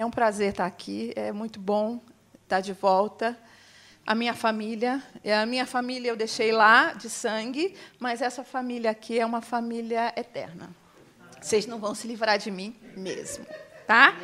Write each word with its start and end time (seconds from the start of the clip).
É 0.00 0.06
um 0.06 0.12
prazer 0.12 0.50
estar 0.50 0.64
aqui, 0.64 1.12
é 1.16 1.32
muito 1.32 1.58
bom 1.58 2.00
estar 2.44 2.60
de 2.60 2.72
volta. 2.72 3.36
A 4.06 4.14
minha 4.14 4.32
família, 4.32 5.02
é 5.24 5.36
a 5.36 5.44
minha 5.44 5.66
família 5.66 6.10
eu 6.10 6.16
deixei 6.16 6.52
lá 6.52 6.92
de 6.92 7.10
sangue, 7.10 7.74
mas 7.98 8.22
essa 8.22 8.44
família 8.44 8.92
aqui 8.92 9.18
é 9.18 9.26
uma 9.26 9.42
família 9.42 10.12
eterna. 10.16 10.70
Vocês 11.40 11.66
não 11.66 11.80
vão 11.80 11.96
se 11.96 12.06
livrar 12.06 12.38
de 12.38 12.48
mim 12.48 12.76
mesmo, 12.96 13.44
tá? 13.88 14.14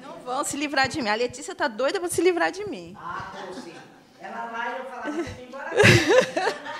Não 0.00 0.20
vão 0.20 0.44
se 0.44 0.56
livrar 0.56 0.86
de 0.86 1.02
mim. 1.02 1.08
A 1.08 1.16
Letícia 1.16 1.50
está 1.50 1.66
doida 1.66 1.98
para 1.98 2.08
se 2.08 2.22
livrar 2.22 2.52
de 2.52 2.64
mim. 2.66 2.96
Ah, 2.96 3.32
sim. 3.64 3.74
Ela 4.20 4.46
vai 4.46 4.78
eu 4.78 4.84
falar, 4.84 5.08
embora. 5.42 5.70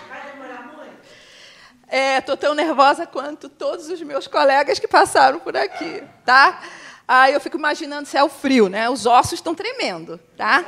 Vai 0.09 0.31
demorar 0.31 0.73
muito? 0.77 0.97
É, 1.89 2.21
tô 2.21 2.37
tão 2.37 2.55
nervosa 2.55 3.09
quanto 3.09 3.49
todos 3.49 3.89
os 3.89 4.01
meus 4.03 4.29
colegas 4.29 4.79
que 4.79 4.87
passaram 4.87 5.41
por 5.41 5.57
aqui, 5.57 6.05
tá? 6.25 6.63
Aí 7.13 7.35
eu 7.35 7.41
fico 7.41 7.57
imaginando 7.57 8.07
se 8.07 8.17
é 8.17 8.23
o 8.23 8.29
frio, 8.29 8.69
né? 8.69 8.89
Os 8.89 9.05
ossos 9.05 9.33
estão 9.33 9.53
tremendo, 9.53 10.21
tá? 10.37 10.65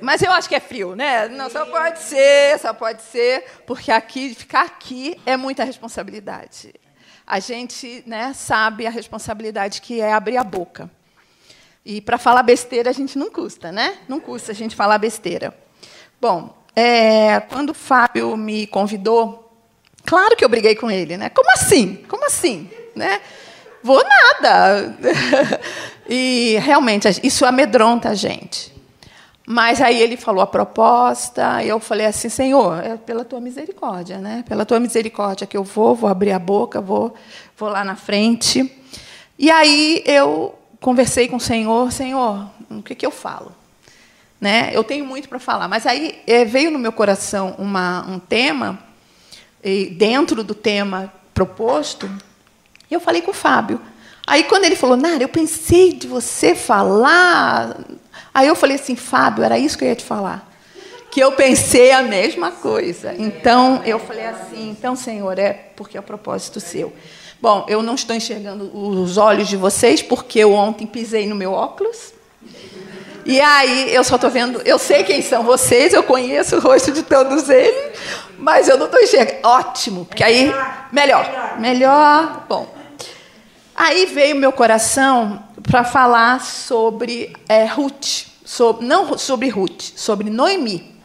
Mas 0.00 0.20
eu 0.20 0.32
acho 0.32 0.48
que 0.48 0.54
é 0.56 0.58
frio, 0.58 0.96
né? 0.96 1.28
Não, 1.28 1.48
só 1.48 1.64
pode 1.64 2.00
ser, 2.00 2.58
só 2.58 2.74
pode 2.74 3.02
ser, 3.02 3.44
porque 3.64 3.92
aqui, 3.92 4.34
ficar 4.34 4.62
aqui 4.62 5.16
é 5.24 5.36
muita 5.36 5.62
responsabilidade. 5.62 6.74
A 7.24 7.38
gente 7.38 8.02
né, 8.04 8.32
sabe 8.34 8.84
a 8.84 8.90
responsabilidade 8.90 9.80
que 9.80 10.00
é 10.00 10.12
abrir 10.12 10.38
a 10.38 10.42
boca. 10.42 10.90
E 11.84 12.00
para 12.00 12.18
falar 12.18 12.42
besteira 12.42 12.90
a 12.90 12.92
gente 12.92 13.16
não 13.16 13.30
custa, 13.30 13.70
né? 13.70 13.96
Não 14.08 14.18
custa 14.18 14.50
a 14.50 14.54
gente 14.56 14.74
falar 14.74 14.98
besteira. 14.98 15.56
Bom, 16.20 16.52
é, 16.74 17.38
quando 17.48 17.70
o 17.70 17.74
Fábio 17.74 18.36
me 18.36 18.66
convidou, 18.66 19.56
claro 20.04 20.34
que 20.34 20.44
eu 20.44 20.48
briguei 20.48 20.74
com 20.74 20.90
ele, 20.90 21.16
né? 21.16 21.30
Como 21.30 21.48
assim? 21.52 21.94
Como 22.08 22.26
assim? 22.26 22.68
Né? 22.96 23.20
Vou 23.82 24.02
nada. 24.02 24.96
e 26.08 26.58
realmente 26.60 27.08
isso 27.22 27.44
amedronta 27.44 28.10
a 28.10 28.14
gente. 28.14 28.76
Mas 29.50 29.80
aí 29.80 29.98
ele 29.98 30.18
falou 30.18 30.42
a 30.42 30.46
proposta, 30.46 31.62
e 31.64 31.68
eu 31.70 31.80
falei 31.80 32.04
assim, 32.04 32.28
Senhor, 32.28 32.84
é 32.84 32.98
pela 32.98 33.24
tua 33.24 33.40
misericórdia, 33.40 34.18
né? 34.18 34.44
Pela 34.46 34.66
tua 34.66 34.78
misericórdia 34.78 35.46
que 35.46 35.56
eu 35.56 35.64
vou, 35.64 35.94
vou 35.94 36.10
abrir 36.10 36.32
a 36.32 36.38
boca, 36.38 36.82
vou, 36.82 37.14
vou 37.56 37.70
lá 37.70 37.82
na 37.82 37.96
frente. 37.96 38.70
E 39.38 39.50
aí 39.50 40.02
eu 40.04 40.54
conversei 40.80 41.28
com 41.28 41.36
o 41.36 41.40
Senhor, 41.40 41.90
Senhor, 41.90 42.46
o 42.70 42.82
que, 42.82 42.94
que 42.94 43.06
eu 43.06 43.10
falo? 43.10 43.52
Né? 44.38 44.70
Eu 44.74 44.84
tenho 44.84 45.06
muito 45.06 45.30
para 45.30 45.38
falar, 45.38 45.66
mas 45.66 45.86
aí 45.86 46.20
é, 46.26 46.44
veio 46.44 46.70
no 46.70 46.78
meu 46.78 46.92
coração 46.92 47.54
uma, 47.58 48.04
um 48.06 48.18
tema, 48.18 48.78
e 49.64 49.86
dentro 49.86 50.44
do 50.44 50.54
tema 50.54 51.10
proposto, 51.32 52.06
e 52.90 52.94
eu 52.94 53.00
falei 53.00 53.22
com 53.22 53.30
o 53.30 53.34
Fábio. 53.34 53.80
Aí, 54.26 54.44
quando 54.44 54.64
ele 54.64 54.76
falou, 54.76 54.96
Nara, 54.96 55.22
eu 55.22 55.28
pensei 55.28 55.92
de 55.92 56.06
você 56.06 56.54
falar. 56.54 57.78
Aí 58.34 58.46
eu 58.46 58.54
falei 58.54 58.76
assim, 58.76 58.94
Fábio, 58.94 59.42
era 59.42 59.58
isso 59.58 59.78
que 59.78 59.84
eu 59.84 59.88
ia 59.88 59.96
te 59.96 60.04
falar. 60.04 60.46
Que 61.10 61.20
eu 61.20 61.32
pensei 61.32 61.92
a 61.92 62.02
mesma 62.02 62.50
coisa. 62.50 63.14
Então, 63.18 63.80
eu 63.86 63.98
falei 63.98 64.26
assim, 64.26 64.68
então, 64.68 64.94
Senhor, 64.94 65.38
é 65.38 65.52
porque 65.74 65.96
é 65.96 66.00
o 66.00 66.02
propósito 66.02 66.60
seu. 66.60 66.92
Bom, 67.40 67.64
eu 67.68 67.82
não 67.82 67.94
estou 67.94 68.14
enxergando 68.14 68.70
os 68.76 69.16
olhos 69.16 69.48
de 69.48 69.56
vocês, 69.56 70.02
porque 70.02 70.40
eu 70.40 70.52
ontem 70.52 70.86
pisei 70.86 71.26
no 71.26 71.34
meu 71.34 71.52
óculos. 71.52 72.12
E 73.24 73.40
aí 73.40 73.94
eu 73.94 74.02
só 74.02 74.14
estou 74.16 74.30
vendo, 74.30 74.60
eu 74.64 74.78
sei 74.78 75.04
quem 75.04 75.20
são 75.20 75.42
vocês, 75.42 75.92
eu 75.92 76.02
conheço 76.02 76.56
o 76.56 76.60
rosto 76.60 76.90
de 76.90 77.02
todos 77.02 77.48
eles, 77.50 77.98
mas 78.38 78.68
eu 78.68 78.78
não 78.78 78.86
estou 78.86 79.00
enxergando. 79.00 79.46
Ótimo, 79.46 80.04
porque 80.06 80.24
aí 80.24 80.52
melhor, 80.90 81.56
melhor. 81.58 82.46
Bom, 82.48 82.77
Aí 83.80 84.06
veio 84.06 84.34
meu 84.34 84.50
coração 84.50 85.40
para 85.62 85.84
falar 85.84 86.40
sobre 86.40 87.32
é, 87.48 87.64
Ruth, 87.64 88.26
sobre, 88.44 88.84
não 88.84 89.16
sobre 89.16 89.48
Ruth, 89.48 89.92
sobre 89.94 90.28
Noemi. 90.28 90.96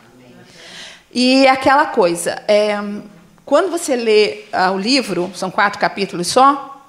E 1.14 1.46
aquela 1.46 1.86
coisa, 1.86 2.42
é, 2.48 2.76
quando 3.46 3.70
você 3.70 3.96
lê 3.96 4.46
ah, 4.52 4.72
o 4.72 4.80
livro, 4.80 5.32
são 5.36 5.52
quatro 5.52 5.80
capítulos 5.80 6.30
só, 6.30 6.84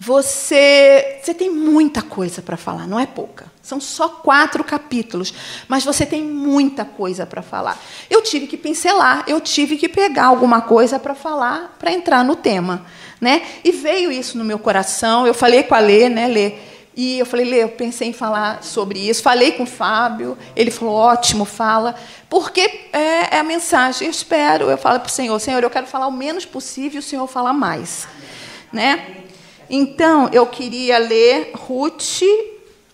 você, 0.00 1.20
você 1.22 1.32
tem 1.32 1.48
muita 1.50 2.02
coisa 2.02 2.42
para 2.42 2.56
falar, 2.56 2.88
não 2.88 2.98
é 2.98 3.06
pouca. 3.06 3.46
São 3.62 3.80
só 3.80 4.08
quatro 4.08 4.64
capítulos, 4.64 5.32
mas 5.68 5.84
você 5.84 6.04
tem 6.04 6.20
muita 6.24 6.84
coisa 6.84 7.24
para 7.24 7.42
falar. 7.42 7.80
Eu 8.10 8.22
tive 8.22 8.48
que 8.48 8.56
pincelar, 8.56 9.22
eu 9.28 9.40
tive 9.40 9.76
que 9.76 9.88
pegar 9.88 10.26
alguma 10.26 10.62
coisa 10.62 10.98
para 10.98 11.14
falar, 11.14 11.76
para 11.78 11.92
entrar 11.92 12.24
no 12.24 12.34
tema. 12.34 12.84
Né? 13.24 13.40
E 13.64 13.72
veio 13.72 14.12
isso 14.12 14.36
no 14.36 14.44
meu 14.44 14.58
coração. 14.58 15.26
Eu 15.26 15.32
falei 15.32 15.62
com 15.62 15.74
a 15.74 15.78
Lê, 15.78 16.10
né, 16.10 16.28
Lê? 16.28 16.52
E 16.94 17.18
eu 17.18 17.24
falei, 17.24 17.46
Lê, 17.46 17.62
eu 17.62 17.70
pensei 17.70 18.08
em 18.08 18.12
falar 18.12 18.62
sobre 18.62 18.98
isso. 18.98 19.22
Falei 19.22 19.52
com 19.52 19.62
o 19.62 19.66
Fábio, 19.66 20.36
ele 20.54 20.70
falou, 20.70 20.94
ótimo, 20.94 21.46
fala. 21.46 21.94
Porque 22.28 22.60
é, 22.92 23.36
é 23.36 23.38
a 23.38 23.42
mensagem, 23.42 24.06
eu 24.06 24.10
espero, 24.10 24.68
eu 24.68 24.76
falo 24.76 25.00
para 25.00 25.08
o 25.08 25.10
Senhor, 25.10 25.40
Senhor, 25.40 25.62
eu 25.62 25.70
quero 25.70 25.86
falar 25.86 26.06
o 26.06 26.12
menos 26.12 26.44
possível 26.44 26.96
e 26.96 26.98
o 26.98 27.02
Senhor 27.02 27.26
falar 27.26 27.54
mais. 27.54 28.06
Né? 28.70 29.22
Então, 29.70 30.28
eu 30.30 30.46
queria 30.46 30.98
ler 30.98 31.52
Ruth 31.54 32.20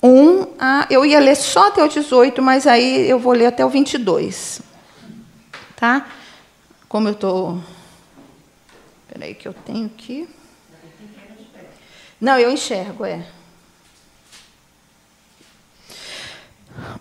1, 0.01 0.47
a, 0.61 0.87
eu 0.89 1.05
ia 1.05 1.19
ler 1.19 1.35
só 1.35 1.67
até 1.67 1.83
o 1.83 1.89
18, 1.89 2.41
mas 2.41 2.69
aí 2.69 3.11
eu 3.11 3.19
vou 3.19 3.33
ler 3.33 3.47
até 3.47 3.67
o 3.67 3.69
22. 3.69 4.63
Tá? 5.75 6.07
Como 6.89 7.09
eu 7.09 7.15
estou 7.15 7.59
Espera 7.59 7.80
aí 9.25 9.35
que 9.35 9.47
eu 9.47 9.55
tenho 9.55 9.87
aqui. 9.87 10.29
Não, 12.21 12.39
eu 12.39 12.51
enxergo, 12.51 13.05
é. 13.05 13.27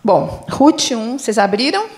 Bom, 0.04 0.46
Ruth 0.50 0.92
1, 0.92 1.20
vocês 1.20 1.38
abriram? 1.38 1.90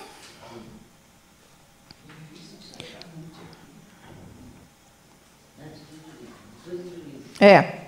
É. 7.39 7.81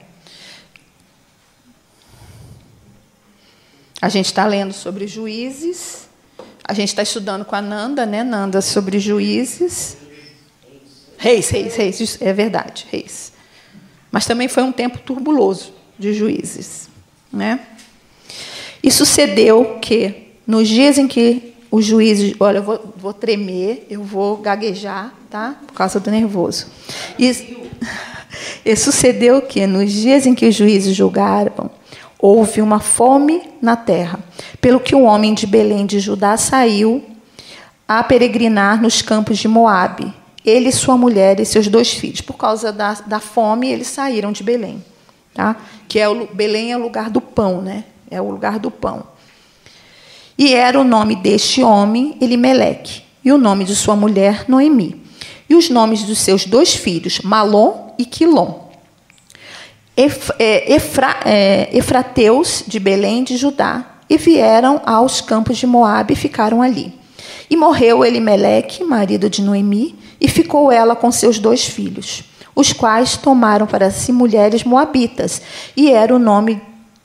A 4.02 4.10
gente 4.10 4.26
está 4.26 4.46
lendo 4.46 4.74
sobre 4.74 5.08
juízes. 5.08 6.10
A 6.64 6.74
gente 6.74 6.90
está 6.90 7.04
estudando 7.04 7.46
com 7.46 7.56
a 7.56 7.62
Nanda, 7.62 8.06
né, 8.06 8.24
Nanda, 8.24 8.62
sobre 8.62 9.00
juízes. 9.00 10.03
Reis, 11.24 11.50
reis, 11.52 11.78
reis, 11.78 12.18
é 12.20 12.34
verdade, 12.34 12.86
reis. 12.92 13.32
Mas 14.12 14.26
também 14.26 14.50
foi 14.50 14.62
um 14.62 14.74
tempo 14.74 15.00
turbuloso 15.00 15.72
de 15.98 16.14
juízes. 16.14 16.90
Né? 17.32 17.62
E 18.84 18.92
sucedeu 18.92 19.78
que, 19.82 20.34
nos 20.46 20.68
dias 20.68 20.98
em 20.98 21.08
que 21.08 21.54
os 21.72 21.86
juízes. 21.86 22.36
Olha, 22.42 22.58
eu 22.58 22.64
vou, 22.64 22.94
vou 22.98 23.14
tremer, 23.14 23.88
eu 23.90 24.04
vou 24.04 24.36
gaguejar, 24.36 25.14
tá? 25.30 25.56
Por 25.66 25.74
causa 25.74 25.98
do 25.98 26.12
nervoso. 26.12 26.68
E, 27.18 27.32
e 28.66 28.76
sucedeu 28.76 29.42
que, 29.44 29.66
nos 29.66 29.94
dias 29.94 30.26
em 30.26 30.36
que 30.36 30.46
os 30.46 30.56
juízes 30.56 30.94
julgaram, 30.94 31.72
houve 32.20 32.62
uma 32.62 32.82
fome 32.82 33.50
na 33.62 33.78
terra, 33.78 34.20
pelo 34.60 34.78
que 34.78 34.94
um 34.94 35.06
homem 35.06 35.34
de 35.34 35.48
Belém 35.48 35.86
de 35.86 36.02
Judá 36.02 36.36
saiu 36.36 37.02
a 37.88 38.04
peregrinar 38.04 38.82
nos 38.82 39.02
campos 39.02 39.38
de 39.38 39.48
Moabe 39.48 40.14
ele, 40.46 40.72
sua 40.72 40.98
mulher 40.98 41.40
e 41.40 41.46
seus 41.46 41.68
dois 41.68 41.94
filhos. 41.94 42.22
Por 42.22 42.36
causa 42.36 42.72
da, 42.72 42.94
da 42.94 43.20
fome, 43.20 43.70
eles 43.70 43.88
saíram 43.88 44.32
de 44.32 44.44
Belém. 44.44 44.84
Tá? 45.34 45.56
Que 45.88 46.00
é 46.00 46.08
o, 46.08 46.28
Belém 46.34 46.72
é 46.72 46.78
o 46.78 46.82
lugar 46.82 47.10
do 47.10 47.22
pão, 47.22 47.62
né? 47.62 47.86
É 48.10 48.22
o 48.22 48.30
lugar 48.30 48.60
do 48.60 48.70
pão. 48.70 49.08
E 50.38 50.54
era 50.54 50.80
o 50.80 50.84
nome 50.84 51.16
deste 51.16 51.64
homem 51.64 52.18
Elimeleque, 52.20 53.04
e 53.24 53.32
o 53.32 53.38
nome 53.38 53.64
de 53.66 53.76
sua 53.76 53.96
mulher 53.96 54.46
Noemi. 54.48 55.02
E 55.50 55.56
os 55.56 55.70
nomes 55.70 56.04
dos 56.04 56.20
seus 56.20 56.46
dois 56.46 56.74
filhos, 56.74 57.20
Malom 57.22 57.94
e 57.98 58.06
Quilom. 58.06 58.64
Ef, 59.96 60.32
é, 60.40 60.74
Efra, 60.74 61.20
é, 61.24 61.70
Efrateus 61.72 62.64
de 62.68 62.80
Belém 62.80 63.24
de 63.24 63.38
Judá, 63.38 63.86
e 64.10 64.18
vieram 64.18 64.82
aos 64.86 65.22
campos 65.22 65.58
de 65.58 65.68
Moabe 65.68 66.14
e 66.14 66.18
ficaram 66.18 66.62
ali. 66.62 66.94
E 67.50 67.56
morreu 67.56 68.04
Elimeleque, 68.04 68.84
marido 68.84 69.30
de 69.30 69.42
Noemi, 69.42 69.96
e 70.24 70.28
ficou 70.30 70.72
ela 70.72 70.96
com 70.96 71.12
seus 71.12 71.38
dois 71.38 71.66
filhos, 71.66 72.24
os 72.56 72.72
quais 72.72 73.18
tomaram 73.18 73.68
para 73.68 73.92
si 73.92 74.14
mulheres 74.14 74.64
moabitas, 74.64 75.42
e 75.76 75.92
era 75.92 76.16
o 76.16 76.20
nome 76.20 76.62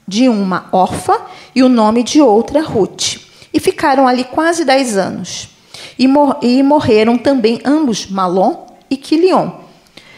de 0.06 0.28
uma 0.28 0.68
Orfa 0.70 1.20
e 1.52 1.64
o 1.64 1.68
nome 1.68 2.04
de 2.04 2.22
outra 2.22 2.62
Ruth. 2.62 3.16
E 3.52 3.58
ficaram 3.58 4.06
ali 4.06 4.22
quase 4.22 4.64
dez 4.64 4.96
anos. 4.96 5.48
E, 5.98 6.06
mor 6.06 6.38
e 6.40 6.62
morreram 6.62 7.18
também 7.18 7.60
ambos, 7.64 8.06
Malom 8.06 8.66
e 8.88 8.96
Quilion. 8.96 9.50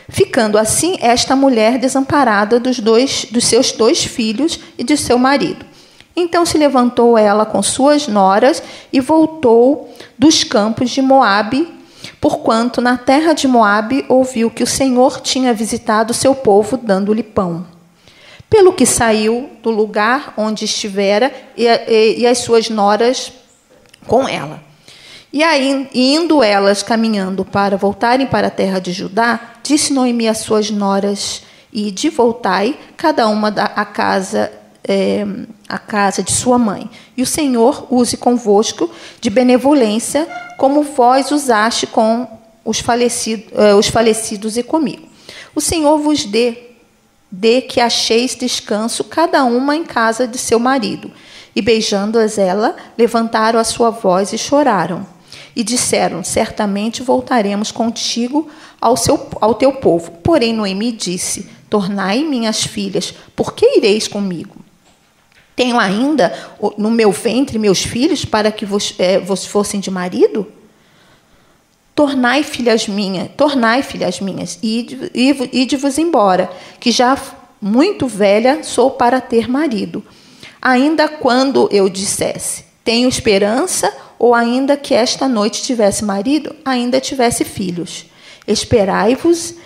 Ficando 0.08 0.58
assim 0.58 0.98
esta 1.00 1.34
mulher 1.34 1.78
desamparada 1.78 2.60
dos, 2.60 2.80
dois, 2.80 3.26
dos 3.30 3.44
seus 3.44 3.72
dois 3.72 4.04
filhos 4.04 4.60
e 4.76 4.84
de 4.84 4.96
seu 4.96 5.16
marido. 5.16 5.64
Então 6.14 6.44
se 6.44 6.58
levantou 6.58 7.16
ela 7.16 7.46
com 7.46 7.62
suas 7.62 8.06
noras 8.08 8.62
e 8.92 9.00
voltou 9.00 9.94
dos 10.18 10.44
campos 10.44 10.90
de 10.90 11.00
Moabe 11.00 11.79
porquanto 12.20 12.80
na 12.80 12.98
terra 12.98 13.32
de 13.32 13.48
Moabe 13.48 14.04
ouviu 14.08 14.50
que 14.50 14.62
o 14.62 14.66
Senhor 14.66 15.20
tinha 15.20 15.54
visitado 15.54 16.12
seu 16.12 16.34
povo 16.34 16.76
dando-lhe 16.76 17.22
pão. 17.22 17.66
pelo 18.48 18.72
que 18.72 18.84
saiu 18.84 19.48
do 19.62 19.70
lugar 19.70 20.34
onde 20.36 20.64
estivera 20.64 21.32
e, 21.56 21.66
e, 21.66 22.18
e 22.18 22.26
as 22.26 22.38
suas 22.38 22.68
noras 22.68 23.32
com 24.08 24.28
ela. 24.28 24.60
E 25.32 25.44
aí, 25.44 25.88
indo 25.94 26.42
elas 26.42 26.82
caminhando 26.82 27.44
para 27.44 27.76
voltarem 27.76 28.26
para 28.26 28.48
a 28.48 28.50
terra 28.50 28.80
de 28.80 28.90
Judá, 28.90 29.52
disse 29.62 29.92
Noemi 29.92 30.26
às 30.26 30.38
suas 30.38 30.68
noras: 30.68 31.44
E 31.72 31.92
de 31.92 32.08
voltai, 32.08 32.76
cada 32.96 33.28
uma 33.28 33.48
a 33.48 33.84
casa 33.84 34.50
é, 34.84 35.26
a 35.68 35.78
casa 35.78 36.22
de 36.22 36.32
sua 36.32 36.58
mãe. 36.58 36.90
E 37.16 37.22
o 37.22 37.26
Senhor 37.26 37.86
use 37.90 38.16
convosco 38.16 38.90
de 39.20 39.30
benevolência, 39.30 40.26
como 40.58 40.82
vós 40.82 41.30
usaste 41.30 41.86
com 41.86 42.26
os, 42.64 42.80
falecido, 42.80 43.44
eh, 43.54 43.74
os 43.74 43.88
falecidos 43.88 44.56
e 44.56 44.62
comigo. 44.62 45.08
O 45.54 45.60
Senhor 45.60 45.98
vos 45.98 46.24
dê 46.24 46.70
de 47.30 47.60
que 47.62 47.80
acheis 47.80 48.34
descanso 48.34 49.04
cada 49.04 49.44
uma 49.44 49.76
em 49.76 49.84
casa 49.84 50.26
de 50.26 50.38
seu 50.38 50.58
marido. 50.58 51.10
E 51.54 51.62
beijando-as 51.62 52.38
ela, 52.38 52.76
levantaram 52.96 53.58
a 53.58 53.64
sua 53.64 53.90
voz 53.90 54.32
e 54.32 54.38
choraram. 54.38 55.06
E 55.54 55.64
disseram: 55.64 56.22
Certamente 56.22 57.02
voltaremos 57.02 57.72
contigo 57.72 58.48
ao, 58.80 58.96
seu, 58.96 59.28
ao 59.40 59.54
teu 59.54 59.72
povo. 59.72 60.12
Porém, 60.22 60.52
Noemi 60.52 60.92
disse: 60.92 61.48
Tornai 61.68 62.22
minhas 62.22 62.64
filhas, 62.64 63.14
por 63.34 63.54
que 63.54 63.78
ireis 63.78 64.06
comigo? 64.06 64.56
Tenho 65.60 65.78
ainda 65.78 66.32
no 66.78 66.90
meu 66.90 67.12
ventre 67.12 67.58
meus 67.58 67.82
filhos 67.82 68.24
para 68.24 68.50
que 68.50 68.64
vos, 68.64 68.94
é, 68.98 69.18
vos 69.18 69.44
fossem 69.44 69.78
de 69.78 69.90
marido? 69.90 70.50
Tornai, 71.94 72.42
filhas 72.42 72.88
minhas, 72.88 73.28
tornai, 73.36 73.82
filhas 73.82 74.20
minhas, 74.20 74.58
e 74.62 75.10
ide-vos 75.52 75.98
embora, 75.98 76.50
que 76.80 76.90
já 76.90 77.14
muito 77.60 78.06
velha 78.06 78.62
sou 78.62 78.92
para 78.92 79.20
ter 79.20 79.50
marido. 79.50 80.02
Ainda 80.62 81.06
quando 81.08 81.68
eu 81.70 81.90
dissesse, 81.90 82.64
tenho 82.82 83.06
esperança, 83.06 83.94
ou 84.18 84.34
ainda 84.34 84.78
que 84.78 84.94
esta 84.94 85.28
noite 85.28 85.60
tivesse 85.60 86.06
marido, 86.06 86.56
ainda 86.64 87.02
tivesse 87.02 87.44
filhos. 87.44 88.06
Esperai-vos, 88.48 89.56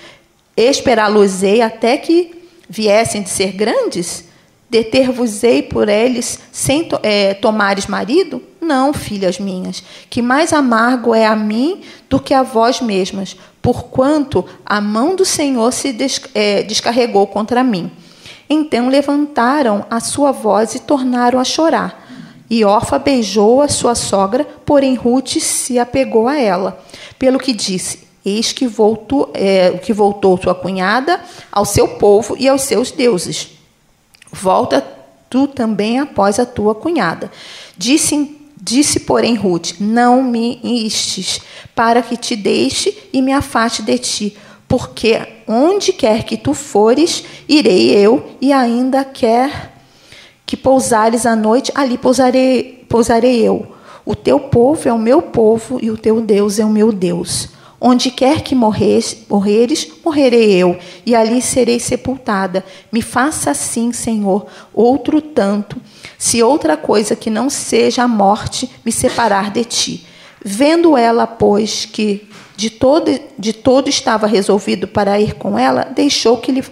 esperá-los-ei 0.56 1.62
até 1.62 1.96
que 1.96 2.34
viessem 2.68 3.22
de 3.22 3.30
ser 3.30 3.52
grandes? 3.52 4.33
Deter-vos-ei 4.74 5.62
por 5.62 5.88
eles 5.88 6.40
sem 6.50 6.88
é, 7.04 7.32
tomares 7.34 7.86
marido? 7.86 8.42
Não, 8.60 8.92
filhas 8.92 9.38
minhas, 9.38 9.84
que 10.10 10.20
mais 10.20 10.52
amargo 10.52 11.14
é 11.14 11.24
a 11.24 11.36
mim 11.36 11.82
do 12.10 12.18
que 12.18 12.34
a 12.34 12.42
vós 12.42 12.80
mesmas, 12.80 13.36
porquanto 13.62 14.44
a 14.66 14.80
mão 14.80 15.14
do 15.14 15.24
Senhor 15.24 15.72
se 15.72 15.92
des, 15.92 16.20
é, 16.34 16.64
descarregou 16.64 17.24
contra 17.28 17.62
mim. 17.62 17.88
Então 18.50 18.88
levantaram 18.88 19.86
a 19.88 20.00
sua 20.00 20.32
voz 20.32 20.74
e 20.74 20.80
tornaram 20.80 21.38
a 21.38 21.44
chorar. 21.44 22.04
E 22.50 22.64
Orfa 22.64 22.98
beijou 22.98 23.62
a 23.62 23.68
sua 23.68 23.94
sogra, 23.94 24.44
porém 24.66 24.96
Ruth 24.96 25.38
se 25.38 25.78
apegou 25.78 26.26
a 26.26 26.36
ela, 26.36 26.82
pelo 27.16 27.38
que 27.38 27.52
disse: 27.52 28.08
Eis 28.26 28.50
que 28.50 28.66
voltou, 28.66 29.30
é, 29.34 29.78
que 29.84 29.92
voltou 29.92 30.36
sua 30.36 30.52
cunhada 30.52 31.20
ao 31.52 31.64
seu 31.64 31.86
povo 31.86 32.34
e 32.36 32.48
aos 32.48 32.62
seus 32.62 32.90
deuses. 32.90 33.53
Volta 34.34 34.84
tu 35.30 35.46
também 35.46 36.00
após 36.00 36.38
a 36.38 36.44
tua 36.44 36.74
cunhada. 36.74 37.30
Disse, 37.78 38.36
disse 38.60 39.00
porém, 39.00 39.36
Ruth: 39.36 39.74
Não 39.78 40.22
me 40.22 40.58
instes, 40.62 41.40
para 41.74 42.02
que 42.02 42.16
te 42.16 42.34
deixe 42.34 42.96
e 43.12 43.22
me 43.22 43.32
afaste 43.32 43.80
de 43.80 43.96
ti, 43.96 44.36
porque 44.66 45.20
onde 45.46 45.92
quer 45.92 46.24
que 46.24 46.36
tu 46.36 46.52
fores, 46.52 47.24
irei 47.48 47.90
eu, 47.90 48.36
e 48.40 48.52
ainda 48.52 49.04
quer 49.04 49.72
que 50.44 50.56
pousares 50.56 51.24
a 51.26 51.36
noite, 51.36 51.72
ali 51.74 51.96
pousarei, 51.96 52.84
pousarei 52.88 53.40
eu. 53.40 53.68
O 54.04 54.14
teu 54.14 54.38
povo 54.38 54.88
é 54.88 54.92
o 54.92 54.98
meu 54.98 55.22
povo 55.22 55.78
e 55.80 55.90
o 55.90 55.96
teu 55.96 56.20
Deus 56.20 56.58
é 56.58 56.64
o 56.64 56.70
meu 56.70 56.92
Deus. 56.92 57.48
Onde 57.80 58.10
quer 58.10 58.40
que 58.42 58.54
morres, 58.54 59.24
morreres, 59.28 59.88
morrerei 60.04 60.52
eu, 60.52 60.78
e 61.04 61.14
ali 61.14 61.42
serei 61.42 61.78
sepultada. 61.78 62.64
Me 62.90 63.02
faça 63.02 63.50
assim, 63.50 63.92
Senhor, 63.92 64.46
outro 64.72 65.20
tanto, 65.20 65.80
se 66.16 66.42
outra 66.42 66.76
coisa 66.76 67.14
que 67.14 67.28
não 67.28 67.50
seja 67.50 68.04
a 68.04 68.08
morte 68.08 68.70
me 68.84 68.90
separar 68.90 69.50
de 69.50 69.64
ti. 69.64 70.06
Vendo 70.42 70.96
ela, 70.96 71.26
pois, 71.26 71.84
que 71.84 72.28
de 72.56 72.70
todo, 72.70 73.10
de 73.38 73.52
todo 73.52 73.88
estava 73.88 74.26
resolvido 74.26 74.86
para 74.86 75.20
ir 75.20 75.34
com 75.34 75.58
ela, 75.58 75.84
deixou 75.94 76.36
que 76.38 76.52
lhe, 76.52 76.64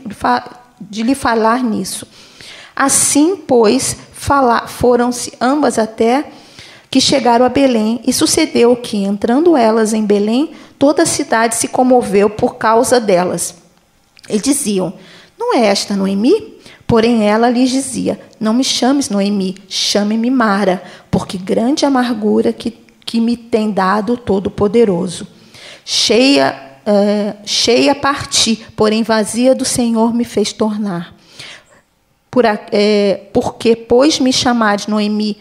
de 0.80 1.02
lhe 1.02 1.14
falar 1.14 1.62
nisso. 1.62 2.06
Assim, 2.74 3.36
pois, 3.36 3.96
foram-se 4.68 5.32
ambas 5.40 5.78
até 5.78 6.24
que 6.90 7.00
chegaram 7.00 7.46
a 7.46 7.48
Belém, 7.48 8.00
e 8.06 8.12
sucedeu 8.12 8.76
que, 8.76 8.98
entrando 8.98 9.56
elas 9.56 9.94
em 9.94 10.04
Belém, 10.04 10.50
toda 10.82 11.04
a 11.04 11.06
cidade 11.06 11.54
se 11.54 11.68
comoveu 11.68 12.28
por 12.28 12.56
causa 12.56 12.98
delas. 12.98 13.54
E 14.28 14.40
diziam: 14.40 14.92
Não 15.38 15.54
é 15.54 15.66
esta 15.66 15.94
Noemi? 15.94 16.58
Porém, 16.88 17.22
ela 17.22 17.48
lhes 17.48 17.70
dizia: 17.70 18.20
Não 18.40 18.52
me 18.52 18.64
chames 18.64 19.08
Noemi, 19.08 19.58
chame-me 19.68 20.28
Mara, 20.28 20.82
porque 21.08 21.38
grande 21.38 21.86
amargura 21.86 22.52
que, 22.52 22.76
que 23.06 23.20
me 23.20 23.36
tem 23.36 23.70
dado 23.70 24.16
Todo-Poderoso. 24.16 25.24
Cheia, 25.84 26.80
uh, 26.84 27.38
cheia 27.46 27.94
parti, 27.94 28.66
porém 28.74 29.04
vazia 29.04 29.54
do 29.54 29.64
Senhor 29.64 30.12
me 30.12 30.24
fez 30.24 30.52
tornar. 30.52 31.14
Por, 32.28 32.44
é, 32.44 33.28
porque, 33.32 33.76
pois 33.76 34.18
me 34.18 34.32
chamares 34.32 34.88
Noemi, 34.88 35.38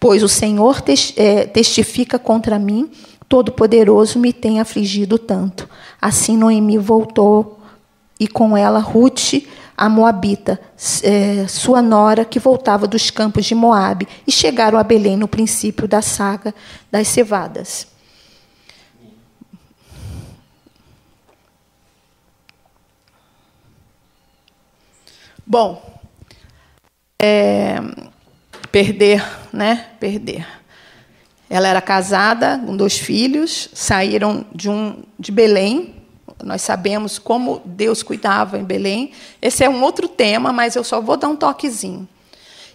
pois 0.00 0.22
o 0.22 0.28
Senhor 0.28 0.82
é, 1.16 1.44
testifica 1.44 2.18
contra 2.18 2.58
mim, 2.58 2.90
Todo-Poderoso 3.28 4.18
me 4.18 4.32
tem 4.32 4.60
afligido 4.60 5.18
tanto. 5.18 5.68
Assim 6.00 6.36
Noemi 6.36 6.78
voltou 6.78 7.60
e 8.18 8.26
com 8.26 8.56
ela 8.56 8.78
Ruth, 8.78 9.44
a 9.76 9.88
Moabita, 9.88 10.60
é, 11.02 11.46
sua 11.46 11.80
nora, 11.80 12.24
que 12.24 12.40
voltava 12.40 12.86
dos 12.86 13.10
campos 13.10 13.44
de 13.44 13.54
Moabe, 13.54 14.08
e 14.26 14.32
chegaram 14.32 14.76
a 14.78 14.82
Belém 14.82 15.16
no 15.16 15.28
princípio 15.28 15.86
da 15.86 16.02
saga 16.02 16.52
das 16.90 17.06
cevadas. 17.06 17.86
Bom, 25.46 25.80
é, 27.20 27.76
perder, 28.70 29.24
né? 29.52 29.92
Perder. 29.98 30.57
Ela 31.50 31.68
era 31.68 31.80
casada 31.80 32.60
com 32.64 32.76
dois 32.76 32.98
filhos, 32.98 33.70
saíram 33.72 34.44
de, 34.54 34.68
um, 34.68 35.02
de 35.18 35.32
Belém. 35.32 35.94
Nós 36.44 36.62
sabemos 36.62 37.18
como 37.18 37.62
Deus 37.64 38.02
cuidava 38.02 38.58
em 38.58 38.64
Belém. 38.64 39.12
Esse 39.40 39.64
é 39.64 39.68
um 39.68 39.82
outro 39.82 40.06
tema, 40.06 40.52
mas 40.52 40.76
eu 40.76 40.84
só 40.84 41.00
vou 41.00 41.16
dar 41.16 41.28
um 41.28 41.36
toquezinho. 41.36 42.06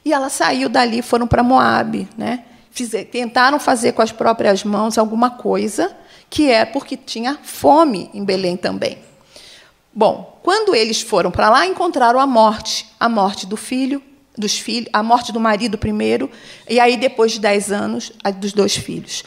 E 0.03 0.11
ela 0.11 0.29
saiu 0.29 0.67
dali, 0.67 1.01
foram 1.01 1.27
para 1.27 1.43
Moabe, 1.43 2.07
né? 2.17 2.43
Fizer, 2.71 3.05
tentaram 3.05 3.59
fazer 3.59 3.93
com 3.93 4.01
as 4.01 4.11
próprias 4.11 4.63
mãos 4.63 4.97
alguma 4.97 5.29
coisa, 5.29 5.95
que 6.29 6.49
é 6.49 6.65
porque 6.65 6.97
tinha 6.97 7.37
fome 7.43 8.09
em 8.13 8.25
Belém 8.25 8.57
também. 8.57 8.97
Bom, 9.93 10.39
quando 10.41 10.73
eles 10.73 10.99
foram 10.99 11.29
para 11.29 11.51
lá, 11.51 11.67
encontraram 11.67 12.19
a 12.19 12.25
morte, 12.25 12.87
a 12.99 13.07
morte 13.07 13.45
do 13.45 13.55
filho, 13.55 14.01
dos 14.37 14.57
filhos, 14.57 14.89
a 14.91 15.03
morte 15.03 15.31
do 15.31 15.39
marido 15.39 15.77
primeiro, 15.77 16.29
e 16.69 16.79
aí 16.79 16.97
depois 16.97 17.33
de 17.33 17.39
dez 17.39 17.71
anos, 17.71 18.11
a 18.23 18.31
dos 18.31 18.53
dois 18.53 18.75
filhos. 18.75 19.23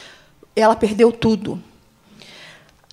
Ela 0.55 0.75
perdeu 0.75 1.11
tudo. 1.11 1.61